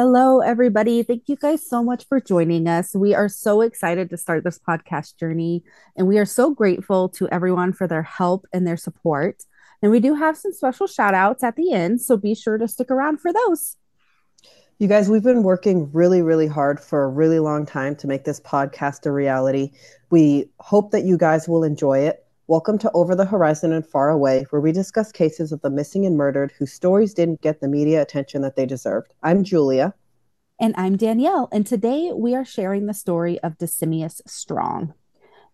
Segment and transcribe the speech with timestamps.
[0.00, 1.02] Hello, everybody.
[1.02, 2.94] Thank you guys so much for joining us.
[2.94, 5.64] We are so excited to start this podcast journey,
[5.96, 9.42] and we are so grateful to everyone for their help and their support.
[9.82, 12.68] And we do have some special shout outs at the end, so be sure to
[12.68, 13.76] stick around for those.
[14.78, 18.22] You guys, we've been working really, really hard for a really long time to make
[18.22, 19.72] this podcast a reality.
[20.10, 22.24] We hope that you guys will enjoy it.
[22.48, 26.06] Welcome to Over the Horizon and Far Away, where we discuss cases of the missing
[26.06, 29.12] and murdered whose stories didn't get the media attention that they deserved.
[29.22, 29.92] I'm Julia.
[30.58, 34.94] And I'm Danielle, and today we are sharing the story of Decemius Strong.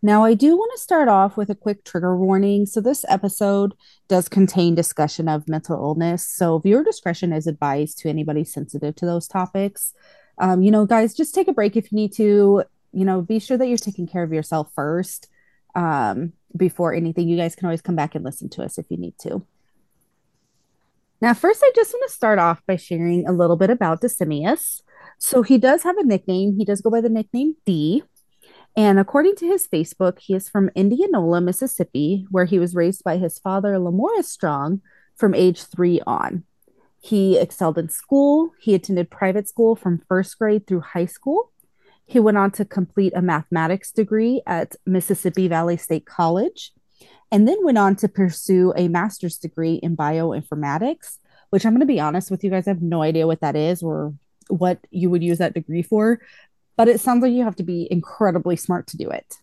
[0.03, 2.65] Now, I do want to start off with a quick trigger warning.
[2.65, 3.75] So, this episode
[4.07, 6.25] does contain discussion of mental illness.
[6.25, 9.95] So, viewer discretion is advised to anybody sensitive to those topics.
[10.39, 12.63] Um, you know, guys, just take a break if you need to.
[12.93, 15.29] You know, be sure that you're taking care of yourself first
[15.75, 17.29] um, before anything.
[17.29, 19.45] You guys can always come back and listen to us if you need to.
[21.21, 24.83] Now, first, I just want to start off by sharing a little bit about Decemius.
[25.19, 26.57] So, he does have a nickname.
[26.59, 28.03] He does go by the nickname D.
[28.77, 33.19] And according to his Facebook, he is from Indianola, Mississippi, where he was raised by
[33.19, 34.83] his father, Lamorris Strong,
[35.17, 36.45] from age three on.
[37.01, 38.53] He excelled in school.
[38.61, 41.53] He attended private school from first grade through high school.
[42.07, 46.73] He went on to complete a mathematics degree at Mississippi Valley State College
[47.33, 51.19] and then went on to pursue a master's degree in bioinformatics,
[51.51, 53.57] which I'm going to be honest with you guys, I have no idea what that
[53.57, 54.15] is or
[54.49, 56.21] what you would use that degree for
[56.77, 59.37] but it sounds like you have to be incredibly smart to do it.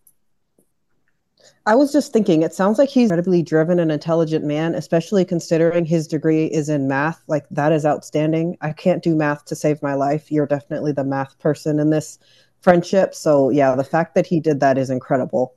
[1.66, 5.85] I was just thinking, it sounds like he's incredibly driven and intelligent man, especially considering
[5.85, 7.22] his degree is in math.
[7.28, 8.57] Like, that is outstanding.
[8.61, 10.31] I can't do math to save my life.
[10.31, 12.19] You're definitely the math person in this
[12.61, 13.13] friendship.
[13.13, 15.55] So, yeah, the fact that he did that is incredible.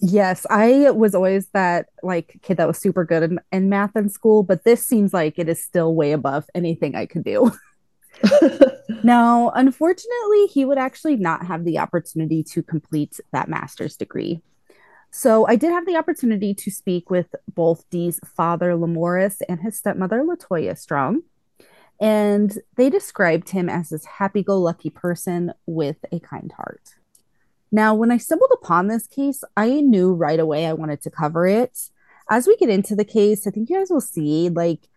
[0.00, 4.08] Yes, I was always that like kid that was super good in, in math in
[4.08, 7.52] school, but this seems like it is still way above anything I could do.
[9.04, 14.42] now, unfortunately, he would actually not have the opportunity to complete that master's degree.
[15.10, 19.78] So I did have the opportunity to speak with both Dee's father, Lamorris, and his
[19.78, 21.22] stepmother, Latoya Strong.
[22.00, 26.94] And they described him as this happy go lucky person with a kind heart.
[27.70, 31.46] Now, when I stumbled upon this case, I knew right away I wanted to cover
[31.46, 31.90] it.
[32.30, 34.88] As we get into the case, I think you guys will see like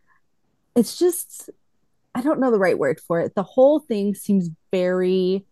[0.75, 1.49] it's just
[2.13, 3.35] I don't know the right word for it.
[3.35, 5.45] The whole thing seems very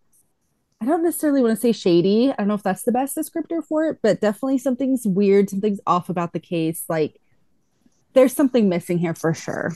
[0.81, 2.31] I don't necessarily want to say shady.
[2.31, 5.79] I don't know if that's the best descriptor for it, but definitely something's weird, something's
[5.87, 6.83] off about the case.
[6.87, 7.19] Like
[8.13, 9.73] there's something missing here for sure.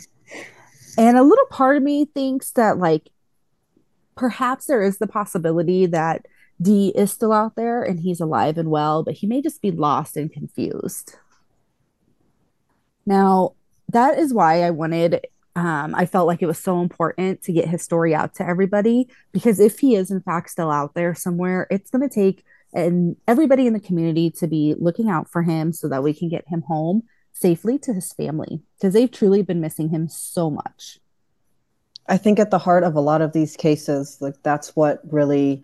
[0.99, 3.09] And a little part of me thinks that like
[4.17, 6.25] perhaps there is the possibility that
[6.61, 9.71] D is still out there and he's alive and well, but he may just be
[9.71, 11.15] lost and confused.
[13.05, 13.53] Now,
[13.87, 17.69] that is why I wanted um, I felt like it was so important to get
[17.69, 21.65] his story out to everybody because if he is in fact still out there somewhere,
[21.71, 22.43] it's going to take
[22.73, 26.27] and everybody in the community to be looking out for him so that we can
[26.27, 27.03] get him home
[27.39, 30.99] safely to his family because they've truly been missing him so much.
[32.07, 35.63] I think at the heart of a lot of these cases, like that's what really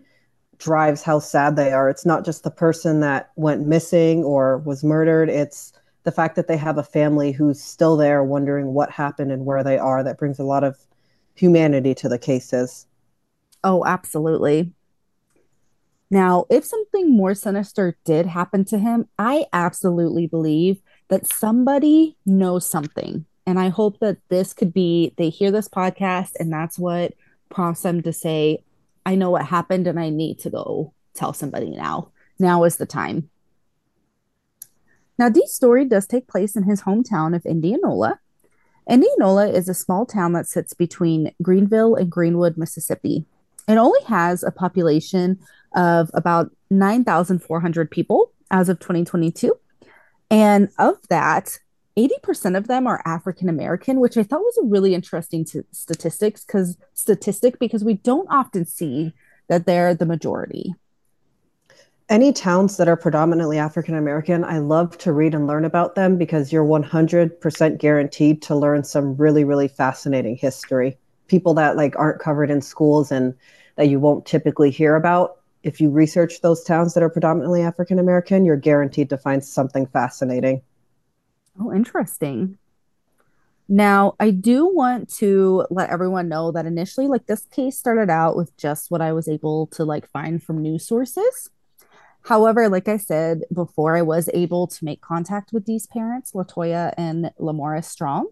[0.58, 1.88] drives how sad they are.
[1.90, 5.72] It's not just the person that went missing or was murdered, it's
[6.06, 9.64] the fact that they have a family who's still there wondering what happened and where
[9.64, 10.78] they are that brings a lot of
[11.34, 12.86] humanity to the cases
[13.64, 14.72] oh absolutely
[16.08, 22.68] now if something more sinister did happen to him i absolutely believe that somebody knows
[22.68, 27.14] something and i hope that this could be they hear this podcast and that's what
[27.48, 28.62] prompts them to say
[29.04, 32.86] i know what happened and i need to go tell somebody now now is the
[32.86, 33.30] time
[35.18, 38.20] now, Dee's story does take place in his hometown of Indianola.
[38.88, 43.24] Indianola is a small town that sits between Greenville and Greenwood, Mississippi.
[43.66, 45.38] It only has a population
[45.74, 49.58] of about 9,400 people as of 2022.
[50.30, 51.58] And of that,
[51.96, 56.44] 80% of them are African American, which I thought was a really interesting t- statistics
[56.44, 59.12] because statistic because we don't often see
[59.48, 60.74] that they're the majority
[62.08, 66.16] any towns that are predominantly African American, I love to read and learn about them
[66.16, 70.98] because you're 100% guaranteed to learn some really, really fascinating history.
[71.28, 73.34] people that like aren't covered in schools and
[73.74, 75.38] that you won't typically hear about.
[75.66, 79.84] If you research those towns that are predominantly African American, you're guaranteed to find something
[79.86, 80.62] fascinating.
[81.60, 82.56] Oh, interesting.
[83.68, 88.36] Now, I do want to let everyone know that initially, like this case started out
[88.36, 91.50] with just what I was able to like find from news sources.
[92.22, 96.94] However, like I said before, I was able to make contact with these parents, Latoya
[96.96, 98.28] and Lamorris Strong,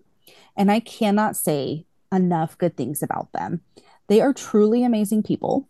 [0.56, 3.62] and I cannot say enough good things about them.
[4.06, 5.68] They are truly amazing people.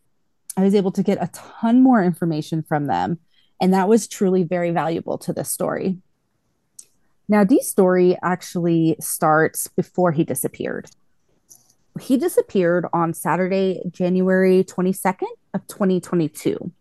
[0.57, 3.19] I was able to get a ton more information from them,
[3.61, 5.99] and that was truly very valuable to this story.
[7.29, 10.91] Now, Dee's story actually starts before he disappeared.
[12.01, 16.73] He disappeared on Saturday, January 22nd of 2022.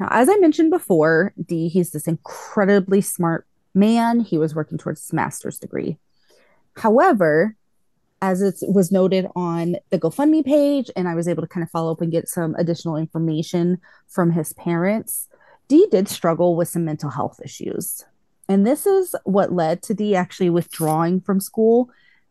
[0.00, 4.20] Now, as I mentioned before, Dee, he's this incredibly smart man.
[4.20, 5.98] He was working towards his master's degree.
[6.76, 7.56] However,
[8.24, 11.70] as it was noted on the GoFundMe page, and I was able to kind of
[11.70, 13.78] follow up and get some additional information
[14.08, 15.28] from his parents,
[15.68, 18.04] Dee did struggle with some mental health issues.
[18.48, 21.90] And this is what led to Dee actually withdrawing from school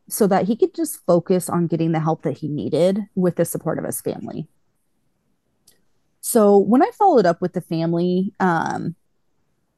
[0.10, 3.46] so that he could just focus on getting the help that he needed with the
[3.46, 4.48] support of his family.
[6.22, 8.96] So when I followed up with the family, um,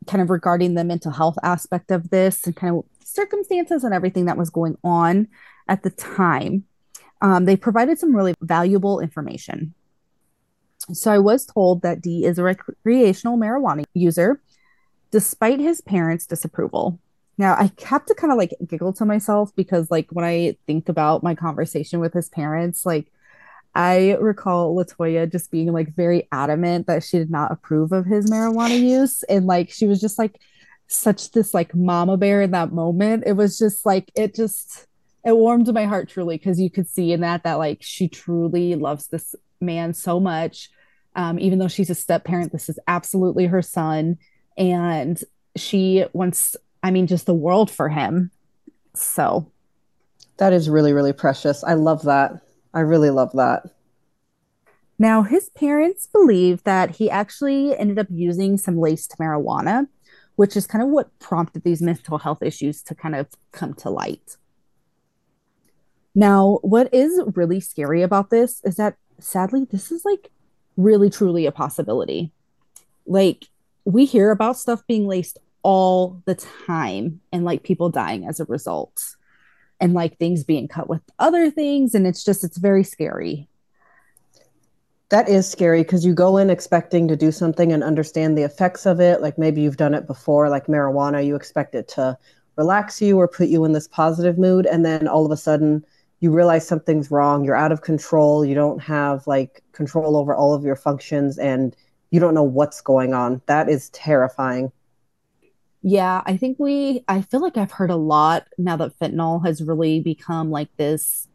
[0.08, 4.26] kind of regarding the mental health aspect of this and kind of circumstances and everything
[4.26, 5.28] that was going on
[5.68, 6.64] at the time,
[7.22, 9.74] um, they provided some really valuable information.
[10.92, 14.42] So I was told that D is a recreational marijuana user
[15.12, 17.00] despite his parents' disapproval.
[17.38, 20.90] Now, I kept to kind of like giggle to myself because, like, when I think
[20.90, 23.12] about my conversation with his parents, like,
[23.76, 28.32] I recall Latoya just being like very adamant that she did not approve of his
[28.32, 29.24] marijuana use.
[29.24, 30.40] And like, she was just like
[30.88, 33.24] such this like mama bear in that moment.
[33.26, 34.88] It was just like, it just,
[35.26, 38.76] it warmed my heart truly because you could see in that that like she truly
[38.76, 40.70] loves this man so much.
[41.16, 44.18] Um, even though she's a step parent, this is absolutely her son.
[44.58, 45.22] And
[45.58, 48.32] she wants i mean just the world for him.
[48.94, 49.52] So.
[50.38, 51.64] That is really really precious.
[51.64, 52.42] I love that.
[52.74, 53.64] I really love that.
[55.00, 59.88] Now his parents believe that he actually ended up using some laced marijuana
[60.36, 63.90] which is kind of what prompted these mental health issues to kind of come to
[63.90, 64.38] light.
[66.14, 70.32] Now what is really scary about this is that sadly this is like
[70.78, 72.32] really truly a possibility.
[73.06, 73.46] Like
[73.86, 78.46] we hear about stuff being laced all the time and like people dying as a
[78.46, 79.16] result
[79.80, 83.48] and like things being cut with other things and it's just it's very scary
[85.16, 88.86] that is scary because you go in expecting to do something and understand the effects
[88.86, 92.18] of it like maybe you've done it before like marijuana you expect it to
[92.58, 95.86] relax you or put you in this positive mood and then all of a sudden
[96.20, 100.54] you realize something's wrong you're out of control you don't have like control over all
[100.54, 101.78] of your functions and
[102.16, 103.42] you don't know what's going on.
[103.48, 104.72] That is terrifying.
[105.82, 109.62] Yeah, I think we, I feel like I've heard a lot now that fentanyl has
[109.62, 111.28] really become like this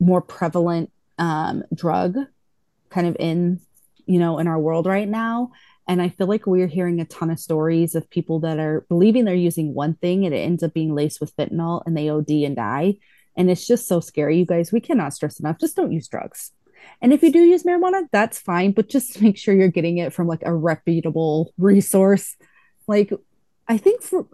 [0.00, 2.16] more prevalent um, drug
[2.90, 3.60] kind of in,
[4.06, 5.52] you know, in our world right now.
[5.86, 9.24] And I feel like we're hearing a ton of stories of people that are believing
[9.24, 12.30] they're using one thing and it ends up being laced with fentanyl and they OD
[12.30, 12.98] and die.
[13.36, 14.70] And it's just so scary, you guys.
[14.70, 15.58] We cannot stress enough.
[15.58, 16.52] Just don't use drugs.
[17.00, 20.12] And if you do use marijuana, that's fine, but just make sure you're getting it
[20.12, 22.36] from like a reputable resource.
[22.86, 23.12] Like
[23.66, 24.26] I think for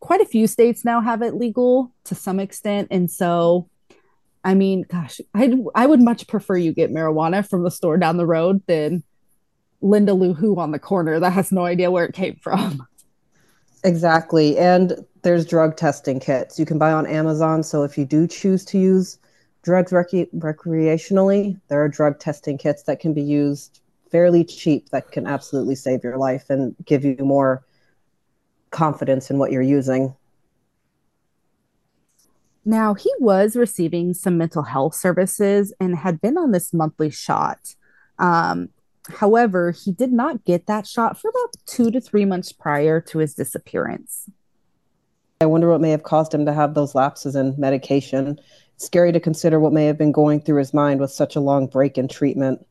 [0.00, 2.88] quite a few states now have it legal to some extent.
[2.90, 3.68] And so
[4.44, 8.16] I mean, gosh, I I would much prefer you get marijuana from the store down
[8.16, 9.04] the road than
[9.80, 12.86] Linda Lou Who on the corner that has no idea where it came from.
[13.84, 14.56] Exactly.
[14.58, 17.64] And there's drug testing kits you can buy on Amazon.
[17.64, 19.18] So if you do choose to use
[19.62, 23.80] drugs rec- recreationally, there are drug testing kits that can be used
[24.10, 27.64] fairly cheap that can absolutely save your life and give you more
[28.70, 30.14] confidence in what you're using.
[32.64, 37.74] Now, he was receiving some mental health services and had been on this monthly shot.
[38.18, 38.68] Um,
[39.08, 43.18] however, he did not get that shot for about two to three months prior to
[43.18, 44.30] his disappearance.
[45.40, 48.38] I wonder what may have caused him to have those lapses in medication
[48.76, 51.66] scary to consider what may have been going through his mind with such a long
[51.66, 52.64] break in treatment.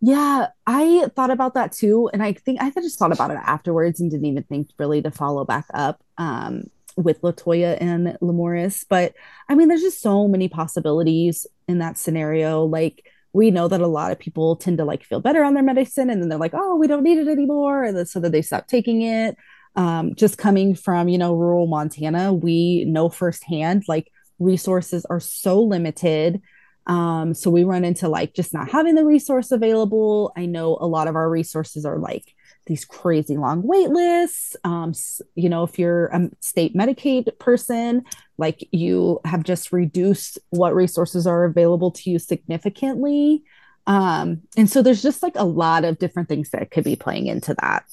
[0.00, 2.10] Yeah, I thought about that too.
[2.12, 5.10] And I think I just thought about it afterwards and didn't even think really to
[5.10, 6.64] follow back up um,
[6.96, 8.84] with Latoya and Lamorris.
[8.88, 9.14] But
[9.48, 12.64] I mean, there's just so many possibilities in that scenario.
[12.64, 13.04] Like,
[13.36, 16.08] we know that a lot of people tend to like feel better on their medicine
[16.08, 17.84] and then they're like, oh, we don't need it anymore.
[17.84, 19.36] And so that they stop taking it.
[19.74, 25.62] Um, just coming from, you know, rural Montana, we know firsthand like resources are so
[25.62, 26.40] limited.
[26.86, 30.32] Um, so we run into like just not having the resource available.
[30.34, 32.32] I know a lot of our resources are like
[32.66, 34.56] these crazy long wait lists.
[34.64, 34.92] Um,
[35.34, 38.04] you know, if you're a state Medicaid person,
[38.38, 43.42] like you have just reduced what resources are available to you significantly.
[43.86, 47.28] Um, and so there's just like a lot of different things that could be playing
[47.28, 47.84] into that.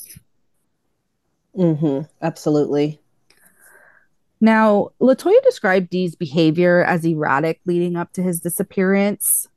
[1.55, 2.07] Mm-hmm.
[2.21, 2.99] Absolutely.
[4.41, 9.47] Now, Latoya described Dee's behavior as erratic leading up to his disappearance.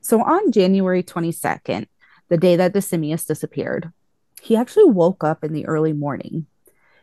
[0.00, 1.86] So on January 22nd,
[2.30, 3.92] the day that Decemius disappeared,
[4.44, 6.46] he actually woke up in the early morning.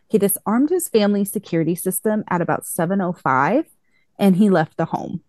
[0.08, 3.66] He disarmed his family's security system at about 7:05
[4.20, 5.22] and he left the home.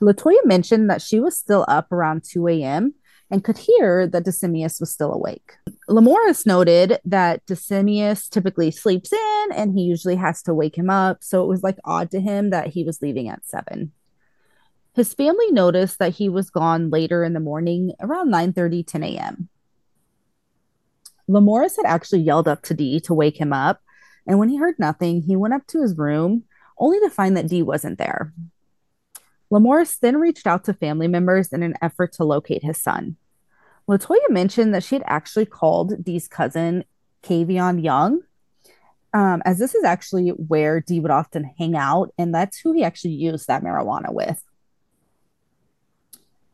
[0.00, 2.94] Latoya mentioned that she was still up around 2 a.m.
[3.30, 5.52] and could hear that Decemius was still awake.
[5.88, 11.22] Lamorris noted that Decemius typically sleeps in and he usually has to wake him up,
[11.22, 13.92] so it was like odd to him that he was leaving at 7.
[14.94, 19.48] His family noticed that he was gone later in the morning, around 9:30, 10 a.m.
[21.28, 23.80] Lamorris had actually yelled up to Dee to wake him up,
[24.26, 26.44] and when he heard nothing, he went up to his room,
[26.78, 28.32] only to find that Dee wasn't there.
[29.50, 33.16] Lamorris then reached out to family members in an effort to locate his son.
[33.88, 36.84] Latoya mentioned that she had actually called Dee's cousin,
[37.22, 38.20] Kavion Young,
[39.14, 42.84] um, as this is actually where Dee would often hang out, and that's who he
[42.84, 44.42] actually used that marijuana with.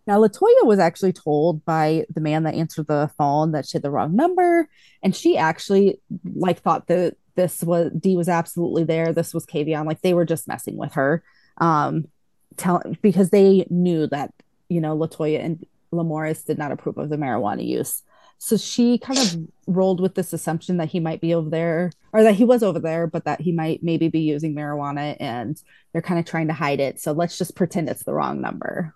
[0.07, 3.83] Now, Latoya was actually told by the man that answered the phone that she had
[3.83, 4.69] the wrong number,
[5.03, 6.01] and she actually
[6.35, 9.13] like thought that this was D was absolutely there.
[9.13, 11.23] This was Kavion, like they were just messing with her.
[11.59, 12.09] Um,
[12.57, 14.33] tell because they knew that
[14.69, 18.03] you know Latoya and Lamorris did not approve of the marijuana use.
[18.39, 22.23] So she kind of rolled with this assumption that he might be over there or
[22.25, 25.61] that he was over there, but that he might maybe be using marijuana and
[25.93, 27.01] they're kind of trying to hide it.
[27.01, 28.95] So let's just pretend it's the wrong number.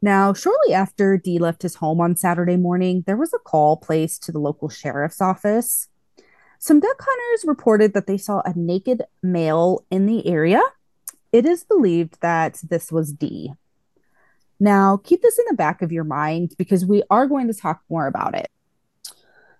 [0.00, 4.22] Now, shortly after Dee left his home on Saturday morning, there was a call placed
[4.24, 5.88] to the local sheriff's office
[6.58, 10.60] some duck hunters reported that they saw a naked male in the area.
[11.32, 13.52] It is believed that this was Dee.
[14.58, 17.82] Now, keep this in the back of your mind because we are going to talk
[17.88, 18.48] more about it.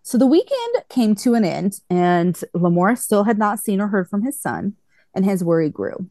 [0.03, 4.09] So the weekend came to an end, and Lamorris still had not seen or heard
[4.09, 4.75] from his son,
[5.15, 6.09] and his worry grew.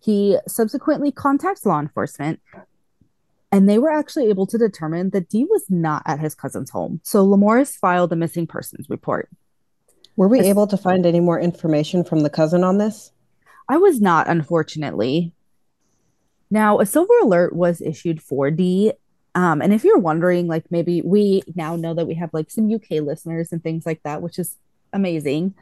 [0.00, 2.40] He subsequently contacts law enforcement,
[3.52, 7.00] and they were actually able to determine that Dee was not at his cousin's home.
[7.04, 9.28] So Lamorris filed a missing persons report.
[10.16, 13.12] Were we able to find any more information from the cousin on this?
[13.68, 15.32] I was not, unfortunately.
[16.50, 18.92] Now, a silver alert was issued for Dee.
[19.34, 22.72] Um, and if you're wondering, like maybe we now know that we have like some
[22.72, 24.56] UK listeners and things like that, which is
[24.92, 25.54] amazing.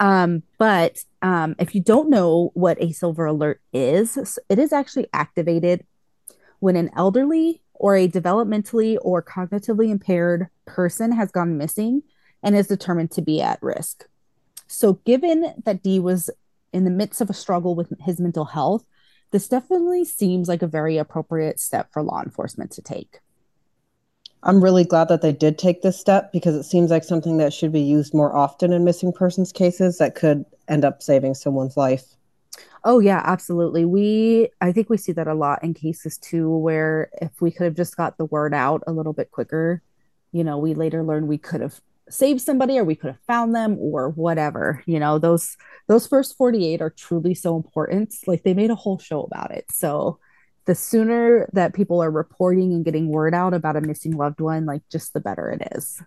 [0.00, 5.08] Um, but um, if you don't know what a silver alert is, it is actually
[5.12, 5.84] activated
[6.64, 12.02] when an elderly or a developmentally or cognitively impaired person has gone missing
[12.42, 14.06] and is determined to be at risk.
[14.66, 16.30] So, given that Dee was
[16.72, 18.86] in the midst of a struggle with his mental health,
[19.30, 23.18] this definitely seems like a very appropriate step for law enforcement to take.
[24.42, 27.52] I'm really glad that they did take this step because it seems like something that
[27.52, 31.76] should be used more often in missing persons cases that could end up saving someone's
[31.76, 32.14] life.
[32.84, 33.84] Oh yeah, absolutely.
[33.84, 37.64] We I think we see that a lot in cases too where if we could
[37.64, 39.82] have just got the word out a little bit quicker,
[40.32, 41.80] you know, we later learn we could have
[42.10, 45.56] saved somebody or we could have found them or whatever you know those
[45.88, 48.14] those first 48 are truly so important.
[48.26, 49.66] Like they made a whole show about it.
[49.70, 50.18] So
[50.66, 54.64] the sooner that people are reporting and getting word out about a missing loved one
[54.66, 56.02] like just the better it is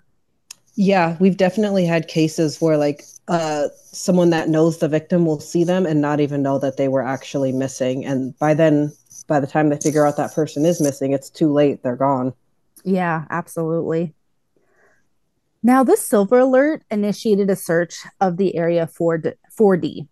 [0.77, 5.65] yeah we've definitely had cases where like uh someone that knows the victim will see
[5.65, 8.93] them and not even know that they were actually missing and by then
[9.27, 12.33] by the time they figure out that person is missing it's too late they're gone
[12.85, 14.13] yeah absolutely
[15.63, 20.07] now, this silver alert initiated a search of the area for, D- for Dee,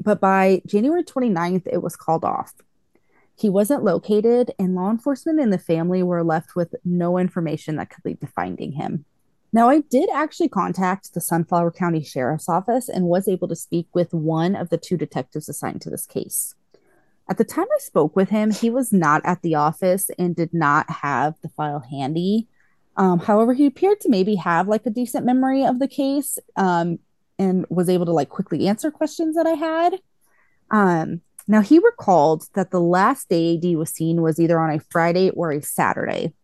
[0.00, 2.54] but by January 29th, it was called off.
[3.36, 7.90] He wasn't located, and law enforcement and the family were left with no information that
[7.90, 9.04] could lead to finding him.
[9.54, 13.86] Now, I did actually contact the Sunflower County Sheriff's Office and was able to speak
[13.94, 16.56] with one of the two detectives assigned to this case.
[17.30, 20.52] At the time I spoke with him, he was not at the office and did
[20.52, 22.48] not have the file handy.
[22.96, 26.98] Um, however, he appeared to maybe have like a decent memory of the case um,
[27.38, 30.00] and was able to like quickly answer questions that I had.
[30.72, 34.80] Um, now, he recalled that the last day Dee was seen was either on a
[34.90, 36.34] Friday or a Saturday,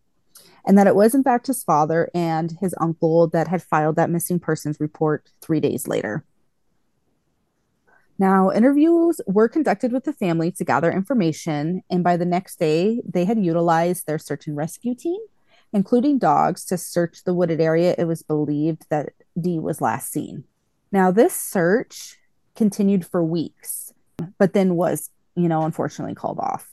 [0.67, 4.11] and that it was, in fact, his father and his uncle that had filed that
[4.11, 6.25] missing persons report three days later.
[8.19, 13.01] Now, interviews were conducted with the family to gather information, and by the next day,
[13.09, 15.19] they had utilized their search and rescue team,
[15.73, 20.45] including dogs, to search the wooded area it was believed that Dee was last seen.
[20.93, 22.19] Now, this search
[22.55, 23.95] continued for weeks,
[24.37, 26.70] but then was, you know, unfortunately called off.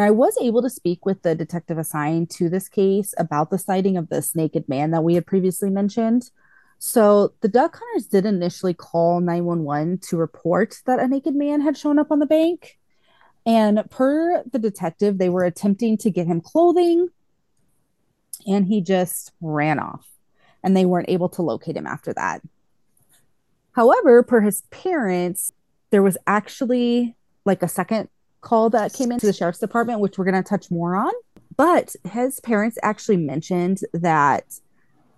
[0.00, 3.58] Now, I was able to speak with the detective assigned to this case about the
[3.58, 6.30] sighting of this naked man that we had previously mentioned.
[6.78, 11.76] So, the duck hunters did initially call 911 to report that a naked man had
[11.76, 12.78] shown up on the bank.
[13.44, 17.10] And per the detective, they were attempting to get him clothing
[18.46, 20.08] and he just ran off.
[20.64, 22.40] And they weren't able to locate him after that.
[23.72, 25.52] However, per his parents,
[25.90, 28.08] there was actually like a second
[28.40, 31.12] call that came into the sheriff's department, which we're going to touch more on.
[31.56, 34.44] But his parents actually mentioned that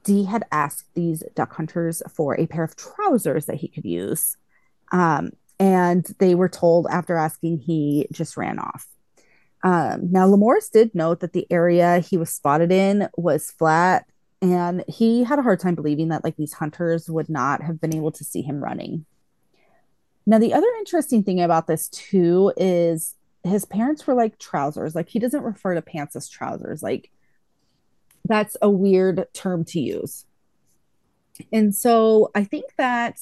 [0.04, 4.36] Dee had asked these duck hunters for a pair of trousers that he could use.
[4.90, 8.86] Um, and they were told after asking, he just ran off.
[9.62, 14.06] Um, now, Lamorris did note that the area he was spotted in was flat,
[14.40, 17.94] and he had a hard time believing that like these hunters would not have been
[17.94, 19.06] able to see him running.
[20.26, 24.94] Now, the other interesting thing about this too is his parents were like trousers.
[24.94, 26.82] Like he doesn't refer to pants as trousers.
[26.82, 27.10] Like
[28.28, 30.26] that's a weird term to use.
[31.52, 33.18] And so I think that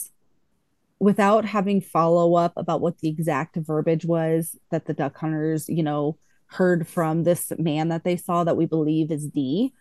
[0.98, 5.82] without having follow up about what the exact verbiage was that the duck hunters, you
[5.82, 9.72] know, heard from this man that they saw that we believe is Dee,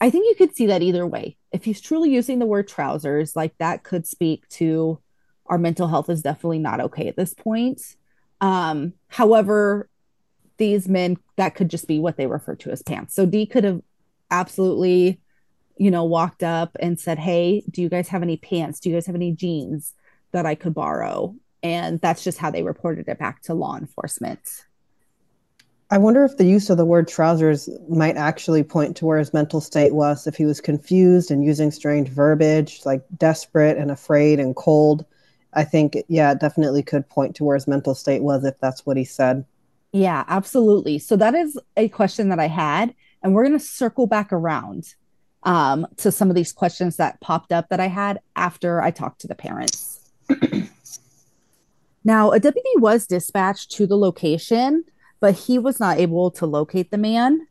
[0.00, 1.36] I think you could see that either way.
[1.52, 5.00] If he's truly using the word trousers, like that could speak to
[5.48, 7.80] our mental health is definitely not okay at this point.
[8.40, 9.88] Um, however,
[10.58, 13.14] these men, that could just be what they refer to as pants.
[13.14, 13.80] So Dee could have
[14.30, 15.20] absolutely,
[15.76, 18.80] you know, walked up and said, Hey, do you guys have any pants?
[18.80, 19.94] Do you guys have any jeans
[20.32, 21.34] that I could borrow?
[21.62, 24.64] And that's just how they reported it back to law enforcement.
[25.90, 29.32] I wonder if the use of the word trousers might actually point to where his
[29.32, 34.38] mental state was, if he was confused and using strange verbiage like desperate and afraid
[34.38, 35.06] and cold.
[35.54, 38.84] I think, yeah, it definitely could point to where his mental state was if that's
[38.84, 39.44] what he said.
[39.92, 40.98] Yeah, absolutely.
[40.98, 44.94] So that is a question that I had, and we're going to circle back around
[45.44, 49.20] um, to some of these questions that popped up that I had after I talked
[49.22, 50.10] to the parents.
[52.04, 54.84] now, a deputy was dispatched to the location,
[55.20, 57.46] but he was not able to locate the man.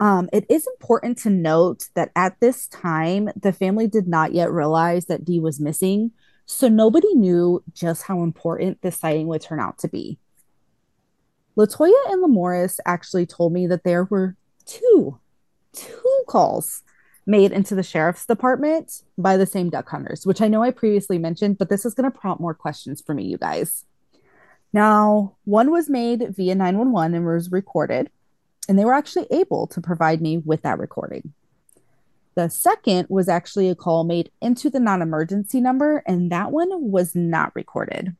[0.00, 4.50] Um, it is important to note that at this time, the family did not yet
[4.50, 6.10] realize that Dee was missing.
[6.46, 10.18] So nobody knew just how important this sighting would turn out to be.
[11.56, 15.18] Latoya and Lamorris actually told me that there were two,
[15.72, 16.82] two calls
[17.26, 21.18] made into the sheriff's department by the same duck hunters, which I know I previously
[21.18, 23.84] mentioned, but this is going to prompt more questions for me, you guys.
[24.72, 28.10] Now, one was made via 911 and was recorded,
[28.68, 31.32] and they were actually able to provide me with that recording.
[32.34, 36.90] The second was actually a call made into the non emergency number, and that one
[36.90, 38.16] was not recorded.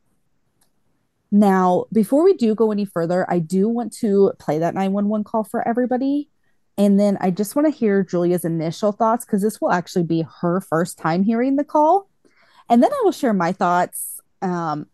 [1.32, 5.42] Now, before we do go any further, I do want to play that 911 call
[5.42, 6.28] for everybody.
[6.78, 10.24] And then I just want to hear Julia's initial thoughts because this will actually be
[10.40, 12.08] her first time hearing the call.
[12.68, 14.86] And then I will share my thoughts um,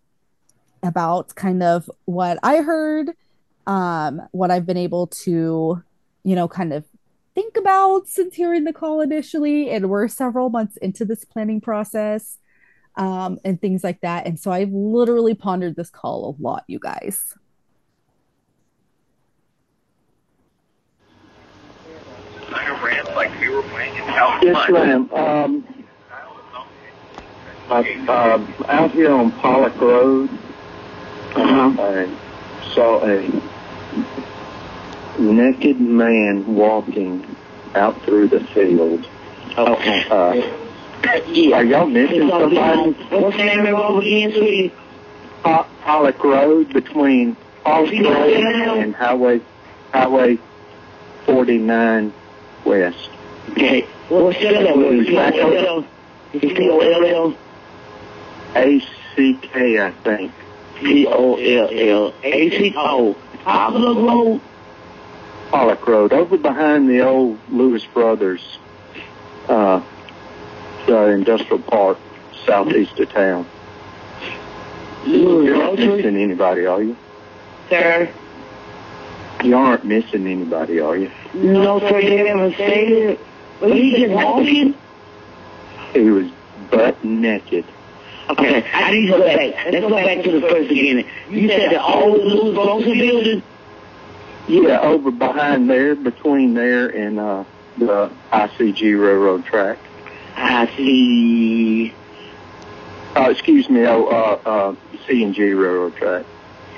[0.83, 3.11] about kind of what I heard,
[3.67, 5.83] um, what I've been able to,
[6.25, 6.85] you know, kind of
[7.41, 9.71] think about since hearing the call initially.
[9.71, 12.39] And we're several months into this planning process
[12.97, 14.27] um, and things like that.
[14.27, 17.35] And so I've literally pondered this call a lot, you guys.
[23.15, 24.05] Like we were playing in
[24.43, 25.11] Yes, ma'am.
[25.13, 25.85] Um,
[27.71, 30.29] I, uh, out here on Pollock Road,
[31.37, 31.75] uh-huh.
[31.79, 33.29] I saw a
[35.21, 37.30] naked man walking
[37.75, 39.07] out through the field.
[39.57, 40.09] Okay.
[40.09, 40.33] Uh,
[41.29, 41.57] yeah.
[41.57, 42.93] Are y'all missing somebody?
[42.93, 44.73] What's the name of the road again, sweetie?
[45.43, 49.41] Po- Pollock Road between Pollock Road and Highway
[49.93, 50.39] Highway
[51.27, 52.13] 49
[52.65, 53.11] West.
[53.51, 53.83] Okay.
[54.09, 55.83] What's the other one?
[56.33, 57.37] P-O-L-L?
[58.55, 60.33] ACK, think.
[60.77, 62.15] P-O-L-L.
[62.23, 63.17] A-C-O.
[63.45, 64.41] Poplar Road?
[65.51, 68.59] Pollock Road, over behind the old Lewis Brothers
[69.49, 69.83] uh,
[70.87, 71.99] the industrial park
[72.47, 73.47] southeast of town.
[75.07, 76.97] You're not missing anybody, are you?
[77.69, 78.13] Sir?
[79.43, 81.11] You aren't missing anybody, are you?
[81.35, 83.21] No, sir, you haven't said it.
[83.61, 84.75] Well, he just walking?
[85.93, 86.27] He was
[86.71, 87.65] butt naked.
[88.29, 89.73] Okay, I I need to go back.
[89.73, 91.07] Let's go back to the first beginning.
[91.31, 93.43] You said the old Louis Grocery building?
[94.51, 97.45] Yeah, over behind there, between there and uh,
[97.79, 99.79] the ICG railroad track.
[100.35, 101.95] I see.
[103.15, 104.75] Uh, excuse me, oh, uh, uh,
[105.07, 106.27] C and G railroad track.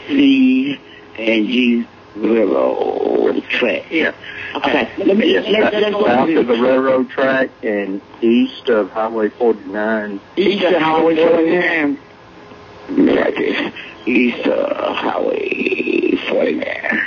[0.07, 0.79] C
[1.19, 3.91] and G railroad track.
[3.91, 4.13] Yeah.
[4.55, 4.91] Okay.
[4.99, 9.31] Let me Yes, let's, let's go south of the railroad track and east of Highway
[9.31, 10.21] 49.
[10.37, 11.99] East of Highway 49.
[13.17, 13.73] Right.
[14.07, 17.03] East of Highway 49.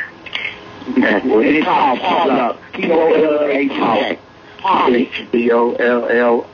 [0.92, 1.22] Okay.
[1.58, 2.60] It's all popped up.
[2.74, 4.20] P-O-L-A-T-K.
[4.60, 5.12] Polly.
[5.32, 6.48] B O L L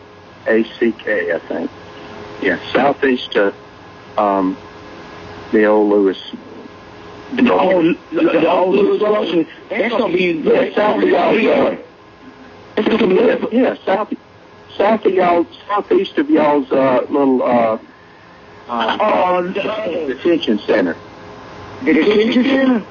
[0.48, 1.72] A C K, I think.
[2.42, 3.56] Yeah, southeast of
[4.18, 4.58] um,
[5.52, 6.18] the old Lewis.
[7.34, 9.48] The old, the old Louis Grocery.
[9.70, 11.40] That's gonna be Yeah, south of y'all.
[11.40, 11.78] Yeah,
[12.78, 13.08] It's gonna
[13.50, 14.14] be yeah, south,
[14.76, 17.78] south of y'all, southeast of y'all's uh, little uh,
[18.68, 20.98] uh, the detention center.
[21.84, 22.86] the detention center?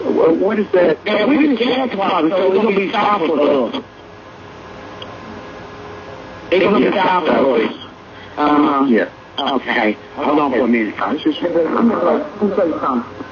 [0.00, 0.98] Wha- What is that?
[1.04, 3.84] Yeah, we the gas department, so it's gonna be south of us.
[6.50, 7.74] It's gonna be south of us.
[8.36, 8.84] Uh-huh.
[8.88, 9.10] Yeah.
[9.38, 9.92] Okay.
[10.14, 10.94] Hold on for a minute.
[11.00, 13.26] I was just Let me tell you something.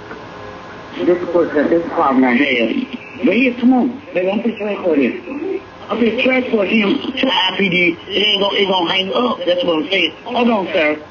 [1.06, 3.24] This is this problem I have.
[3.26, 4.00] But here, come on.
[4.14, 5.60] Baby, I'm just transport him.
[5.88, 7.98] I'm just transport him to IPD.
[8.08, 9.38] It ain't gonna, it gonna hang up.
[9.44, 10.12] That's what I'm saying.
[10.24, 11.02] Hold on, sir.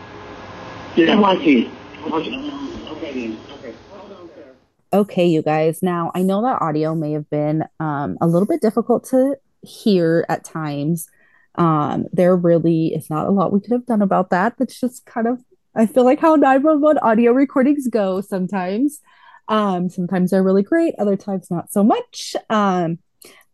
[0.96, 1.68] Just watch this.
[2.06, 2.32] Okay,
[3.14, 3.40] then.
[3.52, 3.76] Okay.
[3.92, 4.46] Hold on, sir.
[4.94, 5.82] Okay, you guys.
[5.82, 10.24] Now, I know that audio may have been um, a little bit difficult to hear
[10.30, 11.10] at times.
[11.56, 14.54] Um, there really is not a lot we could have done about that.
[14.60, 19.02] That's just kind of, I feel like how 911 audio recordings go sometimes.
[19.48, 22.36] Um, sometimes they're really great, other times not so much.
[22.52, 23.00] Um,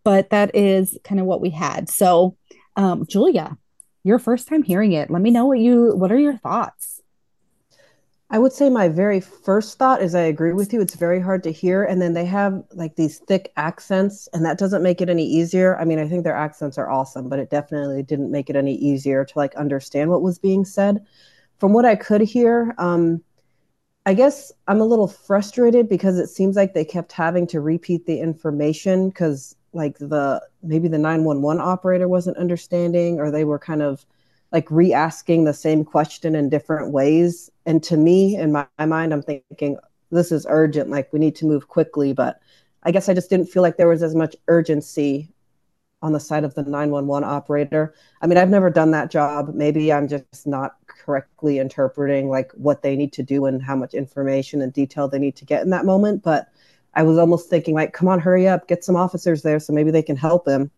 [0.04, 1.88] but that is kind of what we had.
[1.88, 2.36] So,
[2.76, 3.58] um, Julia,
[4.04, 6.99] your first time hearing it, let me know what you, what are your thoughts?
[8.32, 10.82] I would say my very first thought is I agree with you.
[10.82, 11.84] It's very hard to hear.
[11.84, 15.78] And then they have like these thick accents, and that doesn't make it any easier.
[15.80, 18.76] I mean, I think their accents are awesome, but it definitely didn't make it any
[18.76, 21.04] easier to like understand what was being said.
[21.58, 23.24] From what I could hear, um,
[24.06, 28.06] I guess I'm a little frustrated because it seems like they kept having to repeat
[28.06, 33.82] the information because like the maybe the 911 operator wasn't understanding or they were kind
[33.82, 34.06] of
[34.52, 39.14] like re-asking the same question in different ways and to me in my, my mind
[39.14, 39.78] i'm thinking
[40.12, 42.40] this is urgent like we need to move quickly but
[42.84, 45.30] i guess i just didn't feel like there was as much urgency
[46.02, 47.94] on the side of the 911 operator.
[48.22, 49.52] I mean i've never done that job.
[49.54, 53.94] Maybe i'm just not correctly interpreting like what they need to do and how much
[53.94, 56.50] information and detail they need to get in that moment but
[56.96, 59.92] i was almost thinking like come on hurry up get some officers there so maybe
[59.92, 60.72] they can help him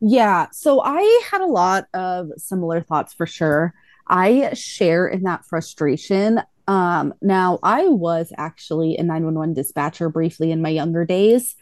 [0.00, 3.74] Yeah, so I had a lot of similar thoughts for sure.
[4.10, 6.42] I share in that frustration.
[6.66, 11.54] Um, now, I was actually a 911 dispatcher briefly in my younger days.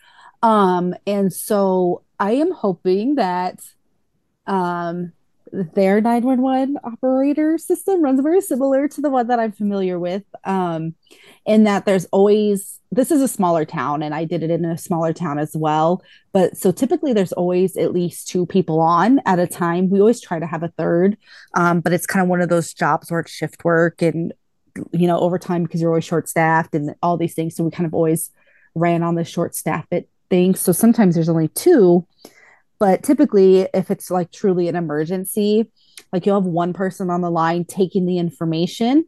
[0.43, 3.61] Um, and so I am hoping that
[4.47, 5.13] um,
[5.53, 10.23] their 911 operator system runs very similar to the one that I'm familiar with.
[10.45, 10.95] Um,
[11.47, 14.77] in that there's always, this is a smaller town, and I did it in a
[14.77, 16.03] smaller town as well.
[16.33, 19.89] But so typically there's always at least two people on at a time.
[19.89, 21.17] We always try to have a third,
[21.55, 24.33] um, but it's kind of one of those jobs where it's shift work and,
[24.93, 27.57] you know, overtime because you're always short staffed and all these things.
[27.57, 28.31] So we kind of always
[28.75, 30.55] ran on the short staff it thing.
[30.55, 32.07] So sometimes there's only two,
[32.79, 35.71] but typically if it's like truly an emergency,
[36.13, 39.05] like you'll have one person on the line taking the information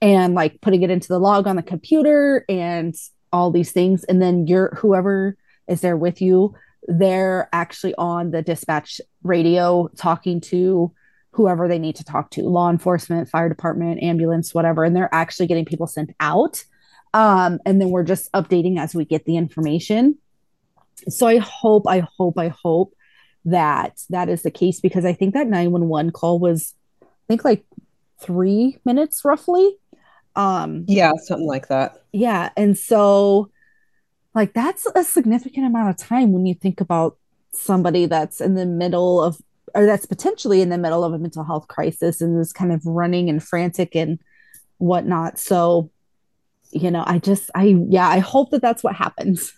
[0.00, 2.94] and like putting it into the log on the computer and
[3.32, 4.04] all these things.
[4.04, 5.36] And then you're whoever
[5.68, 6.54] is there with you,
[6.86, 10.92] they're actually on the dispatch radio talking to
[11.30, 14.84] whoever they need to talk to law enforcement, fire department, ambulance, whatever.
[14.84, 16.64] And they're actually getting people sent out.
[17.12, 20.18] Um, and then we're just updating as we get the information.
[21.08, 22.94] So I hope, I hope, I hope
[23.44, 27.64] that that is the case because I think that 911 call was, I think like
[28.20, 29.76] three minutes roughly.
[30.34, 32.48] Um, yeah something like that yeah.
[32.56, 33.50] And so,
[34.34, 37.18] like, that's a significant amount of time when you think about
[37.52, 39.36] somebody that's in the middle of,
[39.74, 42.86] or that's potentially in the middle of a mental health crisis and is kind of
[42.86, 44.18] running and frantic and
[44.78, 45.38] whatnot.
[45.38, 45.90] So,
[46.70, 49.52] you know, I just, I, yeah, I hope that that's what happens.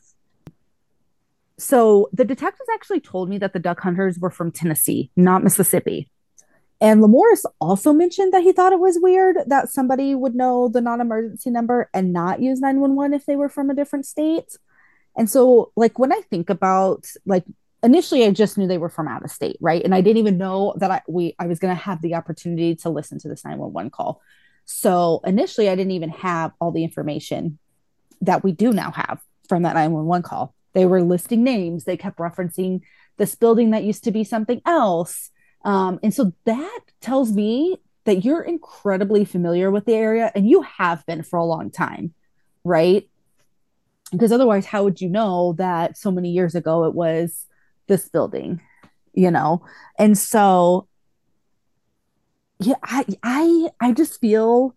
[1.58, 6.10] So the detectives actually told me that the duck hunters were from Tennessee, not Mississippi.
[6.80, 10.80] And Lamorris also mentioned that he thought it was weird that somebody would know the
[10.80, 14.56] non emergency number and not use 911 if they were from a different state.
[15.16, 17.44] And so, like, when I think about like
[17.82, 19.82] initially I just knew they were from out of state, right?
[19.84, 22.76] And I didn't even know that I we I was going to have the opportunity
[22.76, 24.20] to listen to this 911 call.
[24.64, 27.58] So initially I didn't even have all the information
[28.20, 30.54] that we do now have from that 911 call.
[30.72, 32.82] They were listing names, they kept referencing
[33.16, 35.30] this building that used to be something else.
[35.64, 40.62] Um, and so that tells me that you're incredibly familiar with the area and you
[40.62, 42.14] have been for a long time,
[42.64, 43.08] right?
[44.10, 47.46] Because otherwise, how would you know that so many years ago it was
[47.86, 48.62] this building,
[49.12, 49.62] you know?
[49.98, 50.88] And so,
[52.60, 54.74] yeah, I, I, I just feel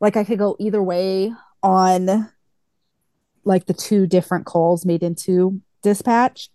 [0.00, 2.28] like I could go either way on
[3.46, 6.50] like the two different calls made into dispatch.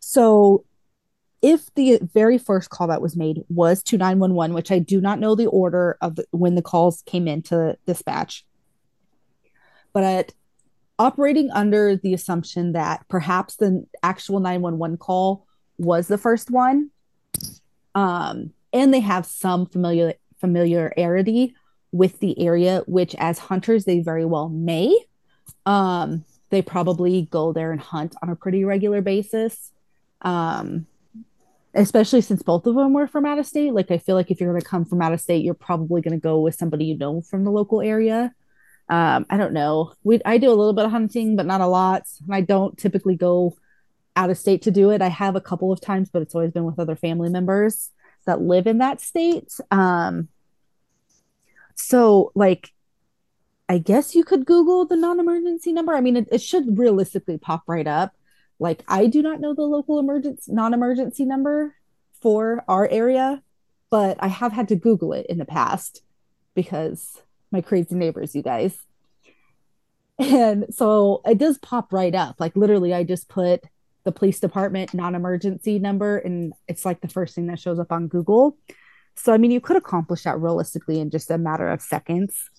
[0.00, 0.64] So
[1.42, 5.20] if the very first call that was made was to 911, which I do not
[5.20, 8.44] know the order of the, when the calls came into dispatch,
[9.92, 10.32] but
[10.98, 15.46] operating under the assumption that perhaps the actual 911 call
[15.78, 16.90] was the first one,
[17.94, 21.54] um, and they have some familiar familiarity
[21.92, 24.94] with the area, which as hunters they very well may.
[25.64, 29.72] Um, they probably go there and hunt on a pretty regular basis
[30.22, 30.86] um,
[31.74, 33.72] especially since both of them were from out of state.
[33.72, 36.00] Like, I feel like if you're going to come from out of state, you're probably
[36.00, 38.34] going to go with somebody you know from the local area.
[38.88, 39.92] Um, I don't know.
[40.04, 42.04] We I do a little bit of hunting, but not a lot.
[42.24, 43.56] And I don't typically go
[44.14, 45.02] out of state to do it.
[45.02, 47.90] I have a couple of times, but it's always been with other family members
[48.26, 49.52] that live in that state.
[49.70, 50.28] Um,
[51.74, 52.72] so like
[53.68, 55.94] I guess you could Google the non-emergency number.
[55.94, 58.14] I mean, it, it should realistically pop right up.
[58.58, 61.74] Like I do not know the local emergency non-emergency number
[62.20, 63.42] for our area,
[63.90, 66.02] but I have had to Google it in the past
[66.54, 68.76] because my crazy neighbors, you guys.
[70.18, 72.36] And so it does pop right up.
[72.38, 73.62] Like literally, I just put
[74.04, 78.08] the police department non-emergency number, and it's like the first thing that shows up on
[78.08, 78.56] Google.
[79.16, 82.50] So I mean, you could accomplish that realistically in just a matter of seconds.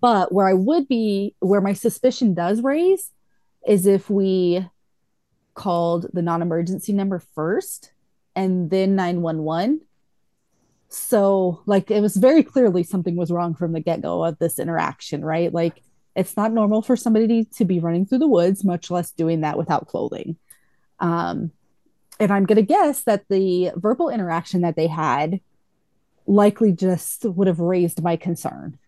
[0.00, 3.10] But where I would be, where my suspicion does raise,
[3.66, 4.66] is if we
[5.54, 7.92] called the non-emergency number first
[8.34, 9.80] and then 911
[10.90, 15.24] so like it was very clearly something was wrong from the get-go of this interaction
[15.24, 15.52] right?
[15.52, 15.82] Like
[16.14, 19.56] it's not normal for somebody to be running through the woods much less doing that
[19.56, 20.36] without clothing.
[21.00, 21.52] Um
[22.18, 25.40] and i'm going to guess that the verbal interaction that they had
[26.26, 28.78] likely just would have raised my concern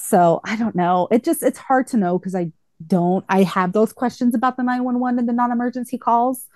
[0.00, 2.50] so i don't know it just it's hard to know because i
[2.86, 6.46] don't I have those questions about the 911 and the non-emergency calls.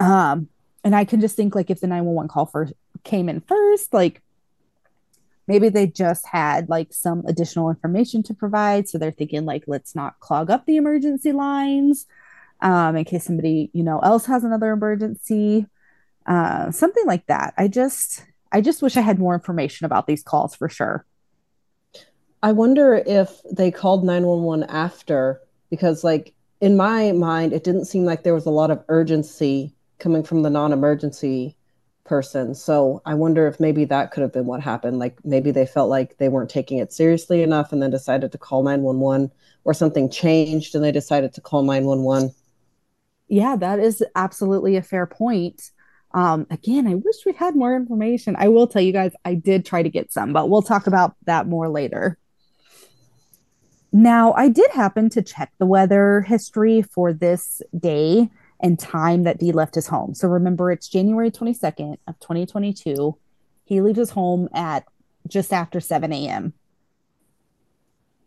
[0.00, 0.48] Um
[0.82, 4.20] and I can just think like if the 911 call first came in first, like
[5.46, 9.94] maybe they just had like some additional information to provide so they're thinking like let's
[9.94, 12.06] not clog up the emergency lines
[12.60, 15.66] um in case somebody, you know, else has another emergency.
[16.26, 17.54] Uh something like that.
[17.56, 21.04] I just I just wish I had more information about these calls for sure.
[22.44, 28.04] I wonder if they called 911 after because like in my mind it didn't seem
[28.04, 31.56] like there was a lot of urgency coming from the non-emergency
[32.04, 32.54] person.
[32.54, 34.98] So I wonder if maybe that could have been what happened.
[34.98, 38.36] Like maybe they felt like they weren't taking it seriously enough and then decided to
[38.36, 39.32] call 911
[39.64, 42.34] or something changed and they decided to call 911.
[43.26, 45.70] Yeah, that is absolutely a fair point.
[46.12, 48.36] Um, again, I wish we had more information.
[48.38, 51.16] I will tell you guys, I did try to get some, but we'll talk about
[51.24, 52.18] that more later.
[53.96, 58.28] Now, I did happen to check the weather history for this day
[58.58, 60.14] and time that Dee left his home.
[60.14, 63.16] So remember, it's January 22nd of 2022.
[63.64, 64.84] He leaves his home at
[65.28, 66.54] just after 7 a.m.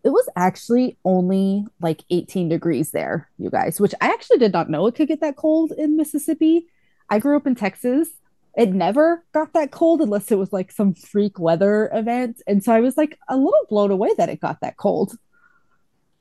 [0.06, 4.70] It was actually only like 18 degrees there, you guys, which I actually did not
[4.70, 6.68] know it could get that cold in Mississippi.
[7.10, 8.08] I grew up in Texas.
[8.56, 12.42] It never got that cold unless it was like some freak weather event.
[12.48, 15.18] And so I was like a little blown away that it got that cold.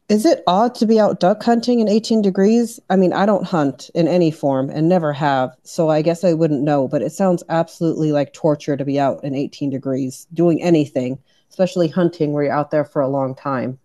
[0.08, 2.78] Is it odd to be out duck hunting in 18 degrees?
[2.90, 6.32] I mean, I don't hunt in any form and never have, so I guess I
[6.32, 10.62] wouldn't know, but it sounds absolutely like torture to be out in 18 degrees doing
[10.62, 11.18] anything,
[11.50, 13.80] especially hunting where you're out there for a long time.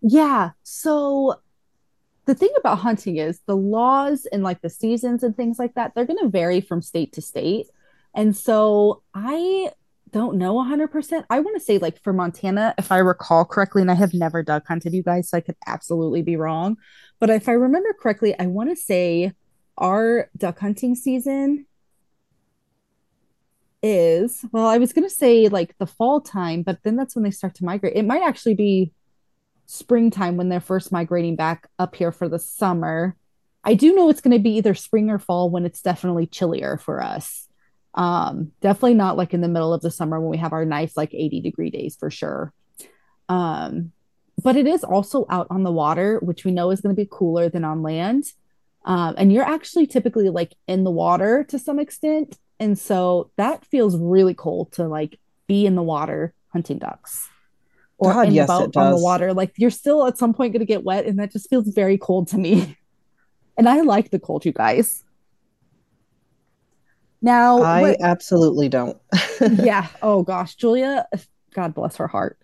[0.00, 0.50] Yeah.
[0.64, 1.40] So
[2.24, 5.94] the thing about hunting is the laws and like the seasons and things like that,
[5.94, 7.68] they're going to vary from state to state.
[8.12, 9.70] And so I
[10.12, 11.24] don't know 100%.
[11.28, 14.42] I want to say, like, for Montana, if I recall correctly, and I have never
[14.42, 16.76] duck hunted you guys, so I could absolutely be wrong.
[17.18, 19.32] But if I remember correctly, I want to say
[19.78, 21.66] our duck hunting season
[23.82, 27.24] is, well, I was going to say like the fall time, but then that's when
[27.24, 27.96] they start to migrate.
[27.96, 28.92] It might actually be
[29.66, 33.16] springtime when they're first migrating back up here for the summer.
[33.64, 36.78] I do know it's going to be either spring or fall when it's definitely chillier
[36.78, 37.48] for us.
[37.96, 40.96] Um, definitely not like in the middle of the summer when we have our nice
[40.96, 42.52] like 80 degree days for sure.
[43.28, 43.92] Um,
[44.42, 47.08] but it is also out on the water, which we know is going to be
[47.10, 48.24] cooler than on land.
[48.84, 52.38] Um, and you're actually typically like in the water to some extent.
[52.60, 57.28] And so that feels really cold to like be in the water hunting ducks
[57.98, 59.32] or God, in yes, the boat on the water.
[59.32, 61.98] Like you're still at some point going to get wet, and that just feels very
[61.98, 62.76] cold to me.
[63.58, 65.02] And I like the cold, you guys.
[67.26, 68.96] Now, I what- absolutely don't.
[69.40, 69.88] yeah.
[70.00, 71.08] Oh gosh, Julia,
[71.54, 72.38] God bless her heart.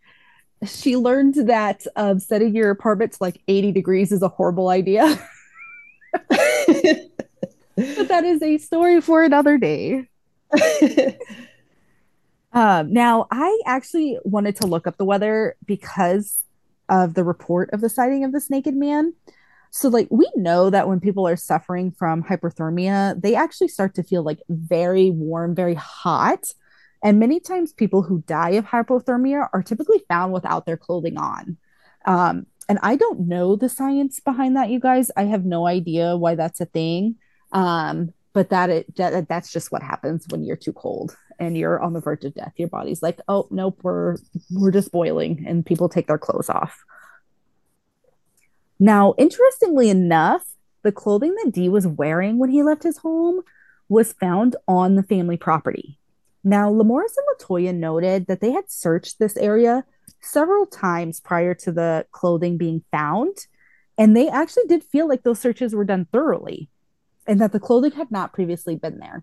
[0.67, 5.05] She learned that um, setting your apartment to like 80 degrees is a horrible idea.
[6.29, 6.29] but
[7.77, 10.09] that is a story for another day.
[12.55, 16.43] Um, now, I actually wanted to look up the weather because
[16.91, 19.15] of the report of the sighting of this naked man.
[19.75, 24.03] So, like, we know that when people are suffering from hyperthermia, they actually start to
[24.03, 26.45] feel like very warm, very hot.
[27.03, 31.57] And many times, people who die of hypothermia are typically found without their clothing on.
[32.05, 35.11] Um, and I don't know the science behind that, you guys.
[35.17, 37.17] I have no idea why that's a thing.
[37.53, 41.81] Um, but that, it, that that's just what happens when you're too cold and you're
[41.81, 42.53] on the verge of death.
[42.57, 44.17] Your body's like, oh nope, we're
[44.51, 46.79] we're just boiling, and people take their clothes off.
[48.83, 50.43] Now, interestingly enough,
[50.83, 53.43] the clothing that Dee was wearing when he left his home
[53.89, 56.01] was found on the family property.
[56.43, 59.85] Now, Lamorris and Latoya noted that they had searched this area
[60.21, 63.47] several times prior to the clothing being found,
[63.97, 66.69] and they actually did feel like those searches were done thoroughly
[67.25, 69.23] and that the clothing had not previously been there.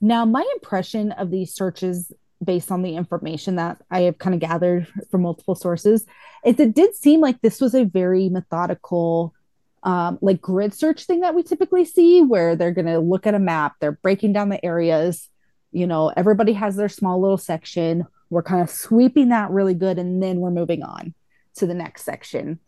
[0.00, 2.12] Now, my impression of these searches,
[2.44, 6.06] based on the information that I have kind of gathered from multiple sources,
[6.44, 9.34] is it did seem like this was a very methodical,
[9.82, 13.34] um, like grid search thing that we typically see, where they're going to look at
[13.34, 15.28] a map, they're breaking down the areas.
[15.72, 18.06] You know, everybody has their small little section.
[18.30, 21.14] We're kind of sweeping that really good, and then we're moving on
[21.56, 22.58] to the next section.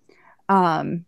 [0.49, 1.05] Um,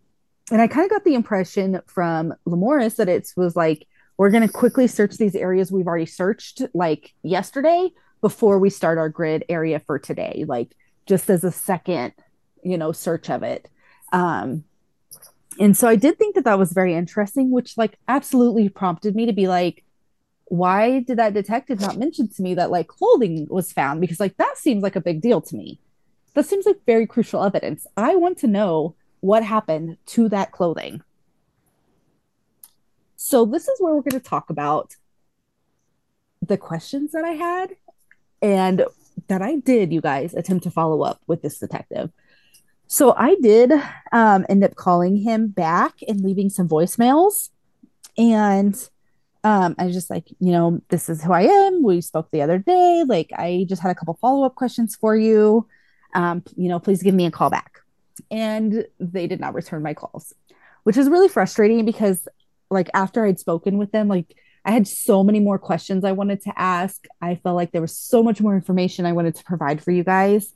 [0.51, 4.45] and I kind of got the impression from Lamorris that it was like, we're going
[4.45, 7.89] to quickly search these areas we've already searched like yesterday
[8.21, 12.13] before we start our grid area for today like just as a second
[12.63, 13.69] you know search of it.
[14.11, 14.63] Um
[15.59, 19.25] and so i did think that that was very interesting which like absolutely prompted me
[19.25, 19.83] to be like
[20.51, 24.01] why did that detective not mention to me that like clothing was found?
[24.01, 25.79] Because like that seems like a big deal to me.
[26.33, 27.87] That seems like very crucial evidence.
[27.95, 31.03] I want to know what happened to that clothing.
[33.15, 34.97] So this is where we're going to talk about
[36.45, 37.77] the questions that I had
[38.41, 38.85] and
[39.27, 42.11] that I did, you guys, attempt to follow up with this detective.
[42.87, 43.71] So I did
[44.11, 47.49] um, end up calling him back and leaving some voicemails.
[48.17, 48.75] And
[49.43, 51.83] um, I was just like, you know, this is who I am.
[51.83, 53.05] We spoke the other day.
[53.07, 55.67] Like, I just had a couple follow up questions for you.
[56.13, 57.79] Um, you know, please give me a call back.
[58.29, 60.33] And they did not return my calls,
[60.83, 62.27] which is really frustrating because
[62.69, 66.41] like after I'd spoken with them, like I had so many more questions I wanted
[66.43, 67.05] to ask.
[67.21, 70.03] I felt like there was so much more information I wanted to provide for you
[70.03, 70.53] guys.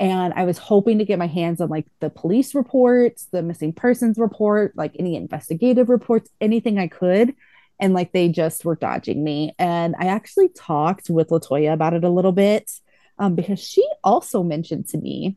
[0.00, 3.72] And I was hoping to get my hands on like the police reports, the missing
[3.72, 7.34] persons report, like any investigative reports, anything I could.
[7.80, 9.54] And like they just were dodging me.
[9.58, 12.70] And I actually talked with Latoya about it a little bit
[13.18, 15.36] um, because she also mentioned to me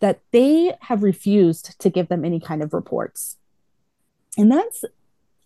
[0.00, 3.36] that they have refused to give them any kind of reports.
[4.36, 4.84] And that's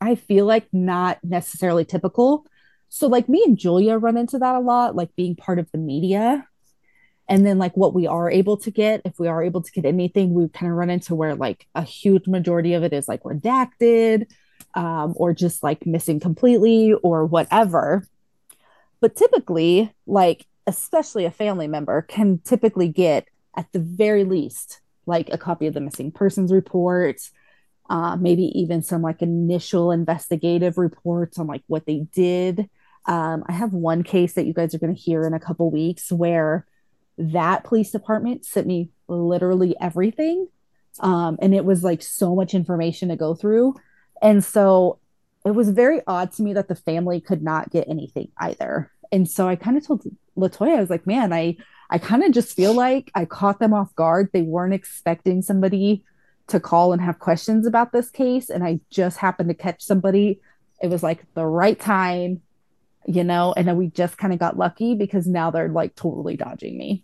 [0.00, 2.46] I feel like not necessarily typical.
[2.88, 5.78] So like me and Julia run into that a lot, like being part of the
[5.78, 6.46] media.
[7.28, 9.84] And then like what we are able to get, if we are able to get
[9.84, 13.22] anything, we kind of run into where like a huge majority of it is like
[13.22, 14.26] redacted
[14.74, 18.04] um, or just like missing completely or whatever.
[19.00, 25.28] But typically, like especially a family member can typically get at the very least like
[25.32, 27.20] a copy of the missing persons report
[27.90, 32.70] uh, maybe even some like initial investigative reports on like what they did.
[33.06, 35.68] Um, I have one case that you guys are going to hear in a couple
[35.72, 36.66] weeks where
[37.18, 40.46] that police department sent me literally everything.
[41.00, 43.74] Um, and it was like so much information to go through.
[44.22, 45.00] And so
[45.44, 48.92] it was very odd to me that the family could not get anything either.
[49.10, 50.04] And so I kind of told
[50.36, 51.56] Latoya, I was like, man, I,
[51.90, 54.30] I kind of just feel like I caught them off guard.
[54.32, 56.04] They weren't expecting somebody
[56.50, 60.40] to call and have questions about this case and i just happened to catch somebody
[60.82, 62.40] it was like the right time
[63.06, 66.36] you know and then we just kind of got lucky because now they're like totally
[66.36, 67.02] dodging me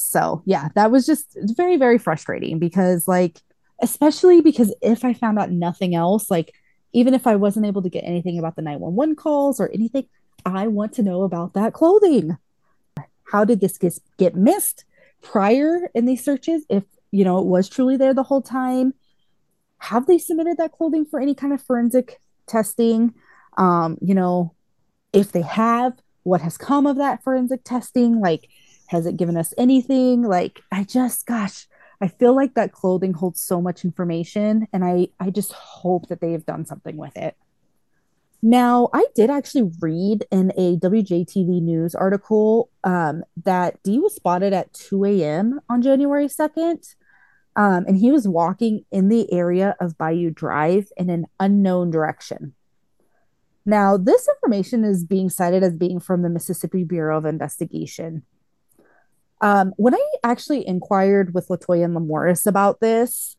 [0.00, 3.42] So, yeah, that was just very, very frustrating because, like,
[3.82, 6.54] especially because if I found out nothing else, like,
[6.92, 10.06] even if I wasn't able to get anything about the 911 calls or anything,
[10.46, 12.38] I want to know about that clothing.
[13.32, 13.76] How did this
[14.18, 14.84] get, missed
[15.20, 16.64] prior in these searches?
[16.68, 18.94] If, you know, it was truly there the whole time,
[19.78, 23.14] have they submitted that clothing for any kind of forensic testing?
[23.56, 24.54] Um, you know,
[25.12, 25.94] if they have,
[26.24, 28.20] what has come of that forensic testing?
[28.20, 28.48] Like,
[28.88, 30.22] has it given us anything?
[30.22, 31.66] Like, I just, gosh,
[32.00, 36.20] I feel like that clothing holds so much information, and I, I just hope that
[36.20, 37.36] they have done something with it.
[38.40, 44.52] Now, I did actually read in a WJTV news article um, that Dee was spotted
[44.52, 45.60] at 2 a.m.
[45.68, 46.94] on January 2nd.
[47.58, 52.54] Um, and he was walking in the area of Bayou Drive in an unknown direction.
[53.66, 58.22] Now, this information is being cited as being from the Mississippi Bureau of Investigation.
[59.40, 63.36] Um, when I actually inquired with Latoya and Lamorris about this,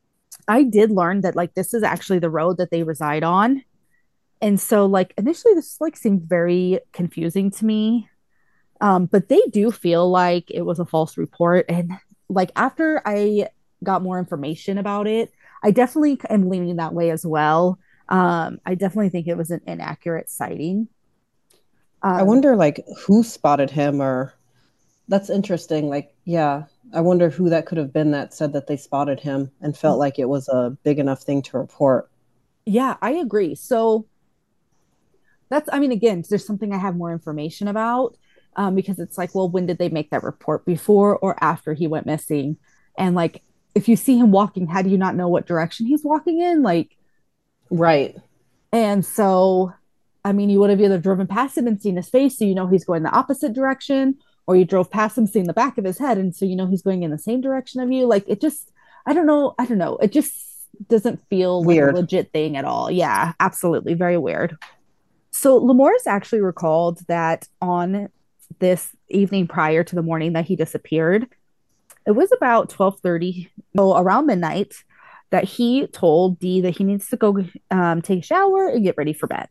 [0.50, 3.64] I did learn that like this is actually the road that they reside on.
[4.42, 8.10] And so like initially this like seemed very confusing to me.
[8.82, 11.66] Um, but they do feel like it was a false report.
[11.70, 11.94] And
[12.30, 13.48] like after I
[13.84, 15.32] got more information about it,
[15.64, 17.80] I definitely am leaning that way as well.
[18.08, 20.88] Um, I definitely think it was an inaccurate sighting.
[22.02, 24.34] Um, I wonder, like, who spotted him, or
[25.08, 25.90] that's interesting.
[25.90, 26.64] Like, yeah,
[26.94, 30.00] I wonder who that could have been that said that they spotted him and felt
[30.00, 32.10] like it was a big enough thing to report.
[32.66, 33.56] Yeah, I agree.
[33.56, 34.06] So
[35.50, 38.16] that's, I mean, again, there's something I have more information about
[38.56, 41.88] um, because it's like, well, when did they make that report before or after he
[41.88, 42.58] went missing?
[42.98, 43.42] And like,
[43.76, 46.64] if you see him walking, how do you not know what direction he's walking in?
[46.64, 46.98] Like,
[47.70, 48.16] right.
[48.72, 49.74] And so,
[50.24, 52.56] I mean, you would have either driven past him and seen his face, so you
[52.56, 54.18] know he's going the opposite direction,
[54.48, 56.68] or you drove past him, seeing the back of his head, and so you know
[56.68, 58.06] he's going in the same direction of you.
[58.06, 58.72] Like, it just,
[59.06, 59.98] I don't know, I don't know.
[59.98, 60.34] It just
[60.88, 61.94] doesn't feel weird.
[61.94, 62.90] like a legit thing at all.
[62.90, 63.94] Yeah, absolutely.
[63.94, 64.58] Very weird.
[65.32, 68.10] So Lamorris actually recalled that on
[68.60, 71.28] this evening prior to the morning that he disappeared,
[72.10, 74.74] it was about 12:30, so around midnight,
[75.30, 78.98] that he told Dee that he needs to go um, take a shower and get
[78.98, 79.48] ready for bed.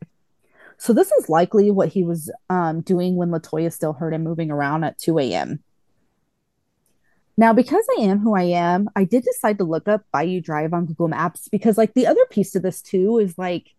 [0.77, 4.51] So this is likely what he was um, doing when Latoya still heard him moving
[4.51, 5.63] around at 2 a.m.
[7.37, 10.73] Now, because I am who I am, I did decide to look up Bayou Drive
[10.73, 13.73] on Google Maps because, like, the other piece to this too is like,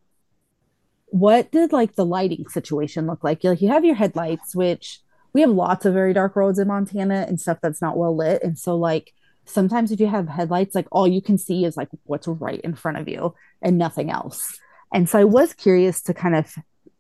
[1.08, 3.44] what did like the lighting situation look like?
[3.44, 5.00] Like, you have your headlights, which
[5.32, 8.42] we have lots of very dark roads in Montana and stuff that's not well lit.
[8.42, 9.12] And so like
[9.44, 12.74] sometimes if you have headlights, like all you can see is like what's right in
[12.74, 14.58] front of you and nothing else.
[14.92, 16.54] And so I was curious to kind of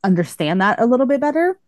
[0.04, 1.58] understand that a little bit better.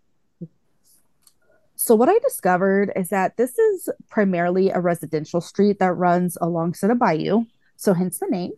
[1.74, 6.90] So what I discovered is that this is primarily a residential street that runs alongside
[6.90, 7.46] a bayou,
[7.76, 8.52] so hence the name.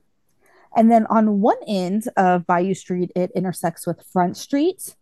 [0.77, 4.95] And then on one end of Bayou Street, it intersects with Front Street,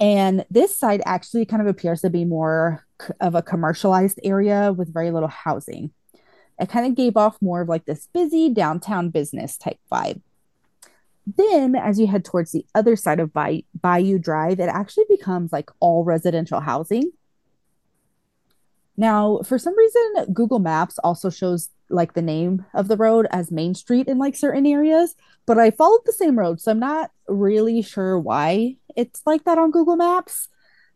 [0.00, 2.84] and this side actually kind of appears to be more
[3.20, 5.92] of a commercialized area with very little housing.
[6.58, 10.20] It kind of gave off more of like this busy downtown business type vibe.
[11.26, 15.52] Then, as you head towards the other side of Bay- Bayou Drive, it actually becomes
[15.52, 17.12] like all residential housing.
[18.96, 23.50] Now, for some reason, Google Maps also shows like the name of the road as
[23.50, 25.14] Main Street in like certain areas,
[25.46, 29.58] but I followed the same road, so I'm not really sure why it's like that
[29.58, 30.48] on Google Maps.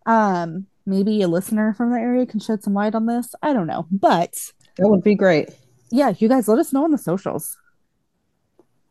[0.06, 3.34] Um, maybe a listener from the area can shed some light on this.
[3.42, 4.34] I don't know, but
[4.76, 5.50] that would be great.
[5.90, 7.56] Yeah, you guys let us know on the socials.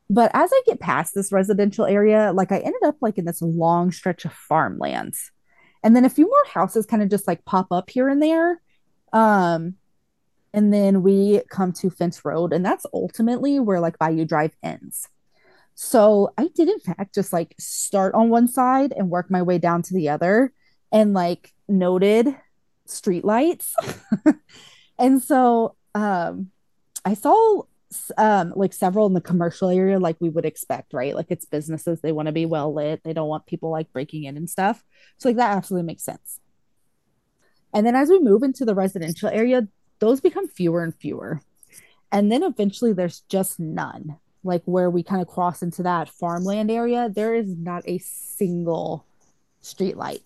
[0.09, 3.41] But as I get past this residential area, like I ended up like in this
[3.41, 5.31] long stretch of farmlands.
[5.83, 8.61] And then a few more houses kind of just like pop up here and there.
[9.13, 9.75] Um,
[10.55, 15.09] and then we come to Fence Road, and that's ultimately where like Bayou Drive ends.
[15.75, 19.57] So I did, in fact, just like start on one side and work my way
[19.57, 20.53] down to the other
[20.93, 22.33] and like noted
[22.87, 23.73] streetlights.
[24.97, 26.51] and so um,
[27.03, 27.63] I saw
[28.17, 31.15] um, like several in the commercial area, like we would expect, right?
[31.15, 34.23] Like it's businesses, they want to be well lit, they don't want people like breaking
[34.23, 34.85] in and stuff.
[35.17, 36.39] So, like, that absolutely makes sense.
[37.73, 39.67] And then as we move into the residential area,
[39.99, 41.41] those become fewer and fewer.
[42.11, 46.69] And then eventually there's just none like where we kind of cross into that farmland
[46.69, 49.03] area, there is not a single
[49.61, 50.21] street light.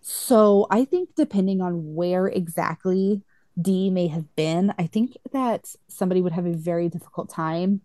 [0.00, 3.20] So I think depending on where exactly
[3.60, 7.82] Dee may have been, I think that somebody would have a very difficult time,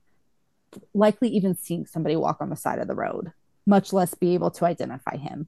[0.93, 3.34] likely even seeing somebody walk on the side of the road,
[3.66, 5.47] much less be able to identify him.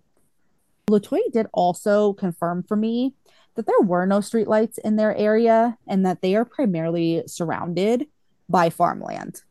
[0.89, 3.13] Latoya did also confirm for me
[3.59, 8.07] that there were no streetlights in their area and that they are primarily surrounded
[8.47, 9.41] by farmland.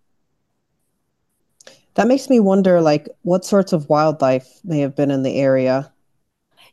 [1.93, 5.93] That makes me wonder like what sorts of wildlife may have been in the area.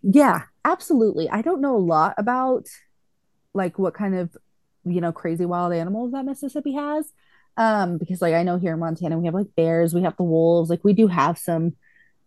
[0.02, 1.30] Yeah, absolutely.
[1.30, 2.68] I don't know a lot about
[3.54, 4.38] like what kind of,
[4.86, 7.12] you know, crazy wild animals that Mississippi has.
[7.58, 10.24] Um, because like I know here in Montana we have like bears, we have the
[10.24, 11.76] wolves, like we do have some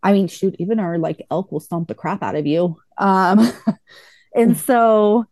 [0.03, 2.77] I mean, shoot, even our like elk will stomp the crap out of you.
[2.97, 3.51] Um,
[4.35, 4.57] and hmm.
[4.57, 5.25] so,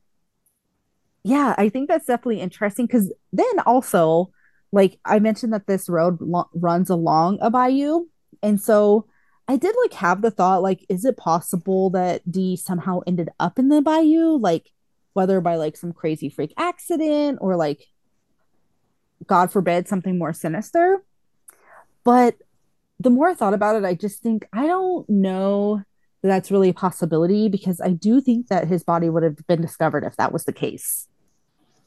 [1.23, 4.31] yeah, I think that's definitely interesting because then also,
[4.71, 8.05] like I mentioned that this road lo- runs along a bayou,
[8.41, 9.07] and so
[9.47, 13.57] I did like have the thought, like, is it possible that Dee somehow ended up
[13.57, 14.71] in the bayou, like
[15.13, 17.87] whether by like some crazy freak accident or like,
[19.25, 21.03] God forbid, something more sinister.
[22.03, 22.35] But
[22.99, 25.83] the more I thought about it, I just think I don't know
[26.23, 30.03] that's really a possibility because I do think that his body would have been discovered
[30.03, 31.07] if that was the case.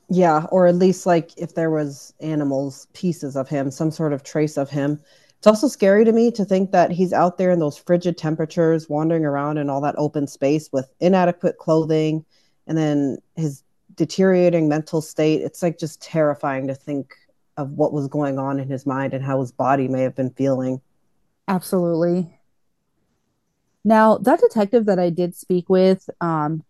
[0.09, 4.23] Yeah, or at least like if there was animals, pieces of him, some sort of
[4.23, 5.01] trace of him.
[5.39, 8.89] It's also scary to me to think that he's out there in those frigid temperatures,
[8.89, 12.25] wandering around in all that open space with inadequate clothing
[12.67, 13.63] and then his
[13.95, 15.43] deteriorating mental state.
[15.43, 17.15] It's like just terrifying to think
[17.57, 20.31] of what was going on in his mind and how his body may have been
[20.31, 20.81] feeling.
[21.49, 22.40] Absolutely.
[23.85, 26.63] Now, that detective that I did speak with um,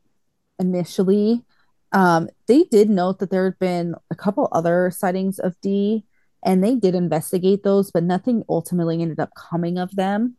[0.58, 1.42] initially,
[1.92, 6.04] um, they did note that there had been a couple other sightings of Dee,
[6.44, 10.36] and they did investigate those, but nothing ultimately ended up coming of them.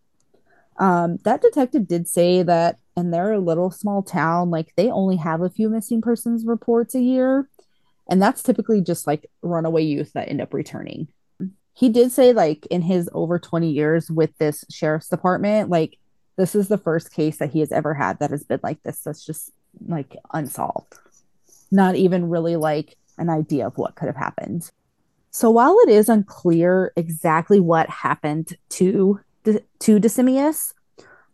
[0.79, 5.41] Um, that detective did say that in their little small town, like they only have
[5.41, 7.49] a few missing persons reports a year,
[8.09, 11.09] and that's typically just like runaway youth that end up returning
[11.73, 15.97] he did say like in his over 20 years with this sheriff's department like
[16.37, 19.01] this is the first case that he has ever had that has been like this
[19.01, 19.51] that's just
[19.87, 20.95] like unsolved
[21.71, 24.69] not even really like an idea of what could have happened
[25.31, 30.73] so while it is unclear exactly what happened to to Decemius,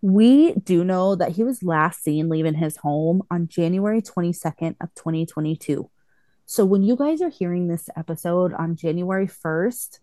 [0.02, 4.94] we do know that he was last seen leaving his home on January 22nd of
[4.94, 5.90] 2022.
[6.46, 10.00] So when you guys are hearing this episode on January 1st,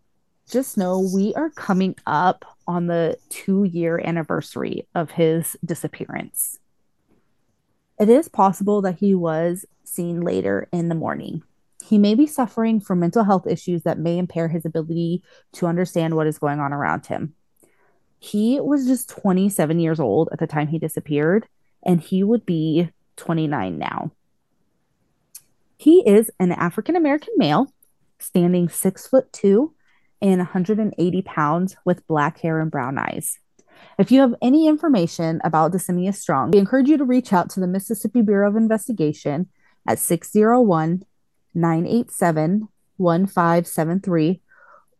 [0.51, 6.59] just know we are coming up on the two year anniversary of his disappearance.
[7.99, 11.42] It is possible that he was seen later in the morning.
[11.84, 15.22] He may be suffering from mental health issues that may impair his ability
[15.53, 17.34] to understand what is going on around him.
[18.18, 21.47] He was just 27 years old at the time he disappeared,
[21.84, 24.12] and he would be 29 now.
[25.76, 27.70] He is an African American male,
[28.18, 29.74] standing six foot two
[30.23, 33.39] and 180 pounds with black hair and brown eyes.
[33.99, 37.61] If you have any information about Decemius Strong, we encourage you to reach out to
[37.61, 39.49] the Mississippi Bureau of Investigation
[39.87, 41.05] at 601
[41.55, 44.41] 987 1573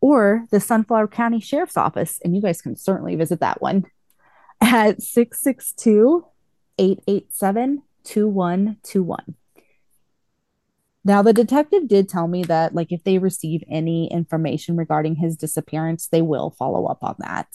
[0.01, 3.85] or the Sunflower County Sheriff's Office, and you guys can certainly visit that one
[4.61, 6.25] at 662
[6.77, 9.35] 887 2121.
[11.07, 15.37] Now, the detective did tell me that, like, if they receive any information regarding his
[15.37, 17.47] disappearance, they will follow up on that.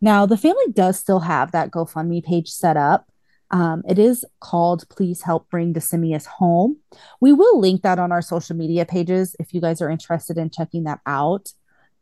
[0.00, 3.08] Now, the family does still have that GoFundMe page set up.
[3.52, 6.78] Um, it is called Please Help Bring Decemius Home.
[7.20, 10.50] We will link that on our social media pages if you guys are interested in
[10.50, 11.52] checking that out.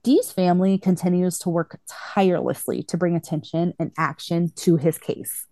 [0.03, 5.47] Dee's family continues to work tirelessly to bring attention and action to his case.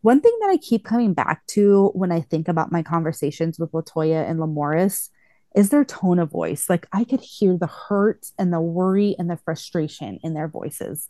[0.00, 3.72] One thing that I keep coming back to when I think about my conversations with
[3.72, 5.10] Latoya and Lamorris
[5.56, 6.70] is their tone of voice.
[6.70, 11.08] Like I could hear the hurt and the worry and the frustration in their voices.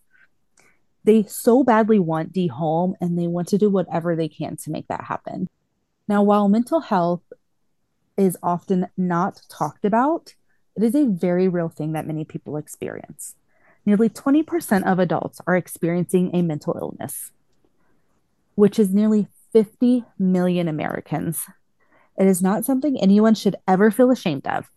[1.05, 4.71] They so badly want Dee home and they want to do whatever they can to
[4.71, 5.49] make that happen.
[6.07, 7.23] Now, while mental health
[8.17, 10.35] is often not talked about,
[10.77, 13.35] it is a very real thing that many people experience.
[13.85, 17.33] Nearly 20% of adults are experiencing a mental illness
[18.59, 21.45] which is nearly 50 million Americans.
[22.19, 24.69] It is not something anyone should ever feel ashamed of.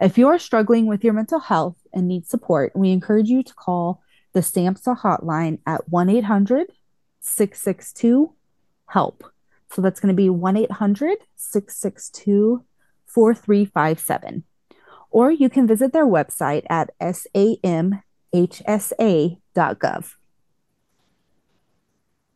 [0.00, 3.52] If you are struggling with your mental health and need support, we encourage you to
[3.52, 4.00] call
[4.32, 6.68] the SAMHSA hotline at 1 800
[7.20, 8.32] 662
[8.94, 9.22] HELP.
[9.72, 12.64] So that's going to be 1 800 662
[13.04, 14.44] 4357.
[15.10, 17.98] Or you can visit their website at samhsa.gov.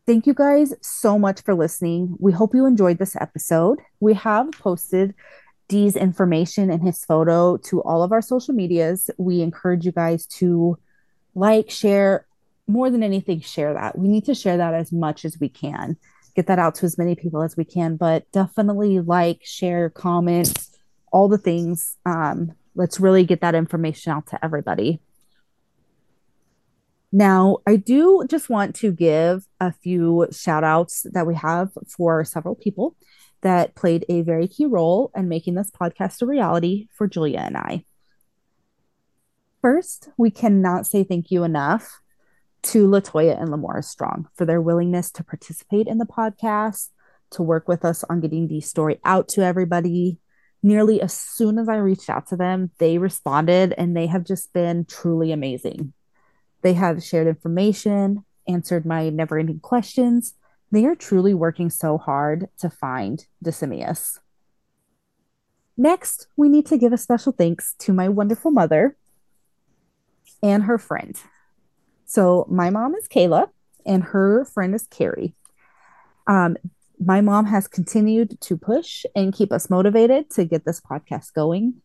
[0.05, 2.17] Thank you guys so much for listening.
[2.19, 3.79] We hope you enjoyed this episode.
[4.01, 5.15] We have posted
[5.69, 9.09] Dee's information and his photo to all of our social medias.
[9.17, 10.77] We encourage you guys to
[11.35, 12.25] like, share,
[12.67, 13.97] more than anything, share that.
[13.97, 15.95] We need to share that as much as we can.
[16.35, 17.95] get that out to as many people as we can.
[17.95, 20.67] But definitely like, share, comment,
[21.11, 21.97] all the things.
[22.05, 24.99] Um, let's really get that information out to everybody.
[27.15, 32.25] Now, I do just want to give a few shout outs that we have for
[32.25, 32.95] several people
[33.41, 37.55] that played a very key role in making this podcast a reality for Julia and
[37.55, 37.85] I.
[39.61, 42.01] First, we cannot say thank you enough
[42.63, 46.89] to Latoya and Lamorris Strong for their willingness to participate in the podcast,
[47.31, 50.17] to work with us on getting the story out to everybody.
[50.63, 54.51] Nearly as soon as I reached out to them, they responded and they have just
[54.51, 55.93] been truly amazing.
[56.63, 60.33] They have shared information, answered my never ending questions.
[60.71, 64.19] They are truly working so hard to find Decemius.
[65.77, 68.95] Next, we need to give a special thanks to my wonderful mother
[70.41, 71.19] and her friend.
[72.05, 73.49] So, my mom is Kayla,
[73.85, 75.35] and her friend is Carrie.
[76.27, 76.57] Um,
[76.99, 81.81] my mom has continued to push and keep us motivated to get this podcast going.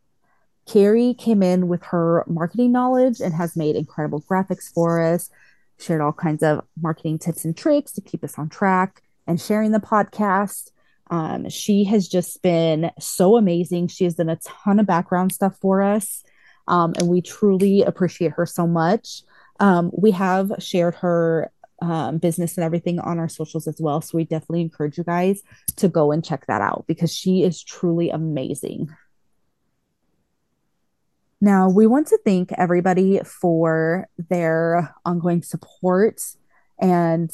[0.68, 5.30] Carrie came in with her marketing knowledge and has made incredible graphics for us,
[5.78, 9.72] shared all kinds of marketing tips and tricks to keep us on track and sharing
[9.72, 10.70] the podcast.
[11.10, 13.88] Um, she has just been so amazing.
[13.88, 16.22] She has done a ton of background stuff for us,
[16.66, 19.22] um, and we truly appreciate her so much.
[19.60, 21.50] Um, we have shared her
[21.80, 24.02] um, business and everything on our socials as well.
[24.02, 25.42] So we definitely encourage you guys
[25.76, 28.90] to go and check that out because she is truly amazing.
[31.41, 36.20] Now, we want to thank everybody for their ongoing support
[36.80, 37.30] and,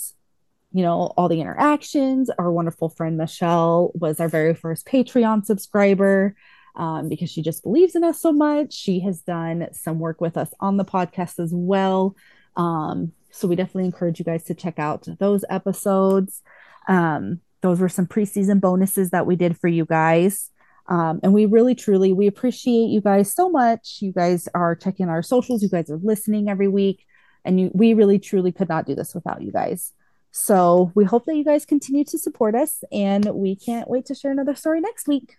[0.73, 2.29] you know, all the interactions.
[2.39, 6.37] Our wonderful friend Michelle was our very first Patreon subscriber
[6.77, 8.75] um, because she just believes in us so much.
[8.75, 12.15] She has done some work with us on the podcast as well.
[12.57, 16.43] Um, so we definitely encourage you guys to check out those episodes.
[16.89, 20.51] Um, those were some preseason bonuses that we did for you guys.
[20.87, 23.99] Um, and we really, truly, we appreciate you guys so much.
[24.01, 25.63] You guys are checking our socials.
[25.63, 27.07] You guys are listening every week,
[27.45, 29.93] and you, we really, truly could not do this without you guys.
[30.31, 34.15] So we hope that you guys continue to support us, and we can't wait to
[34.15, 35.37] share another story next week.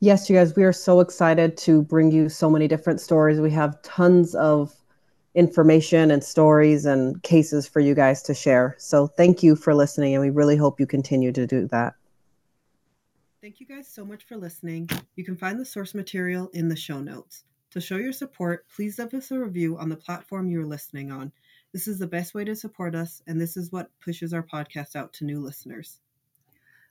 [0.00, 3.40] Yes, you guys, we are so excited to bring you so many different stories.
[3.40, 4.74] We have tons of
[5.34, 8.74] information and stories and cases for you guys to share.
[8.78, 11.94] So thank you for listening, and we really hope you continue to do that.
[13.44, 14.88] Thank you guys so much for listening.
[15.16, 17.44] You can find the source material in the show notes.
[17.72, 21.12] To show your support, please leave us a review on the platform you are listening
[21.12, 21.30] on.
[21.70, 24.96] This is the best way to support us, and this is what pushes our podcast
[24.96, 26.00] out to new listeners.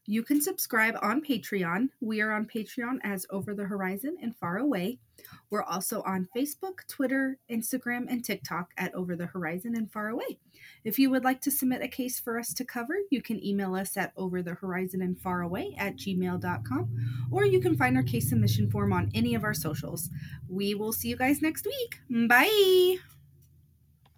[0.06, 1.90] You can subscribe on Patreon.
[2.02, 5.00] We are on Patreon as Over the Horizon and Far Away.
[5.50, 10.40] We're also on Facebook, Twitter, Instagram, and TikTok at Over the Horizon and Far Away.
[10.84, 13.76] If you would like to submit a case for us to cover, you can email
[13.76, 18.04] us at Over the Horizon and Far Away at gmail.com, or you can find our
[18.04, 20.10] case submission form on any of our socials.
[20.50, 22.00] We will see you guys next week.
[22.28, 22.98] Bye.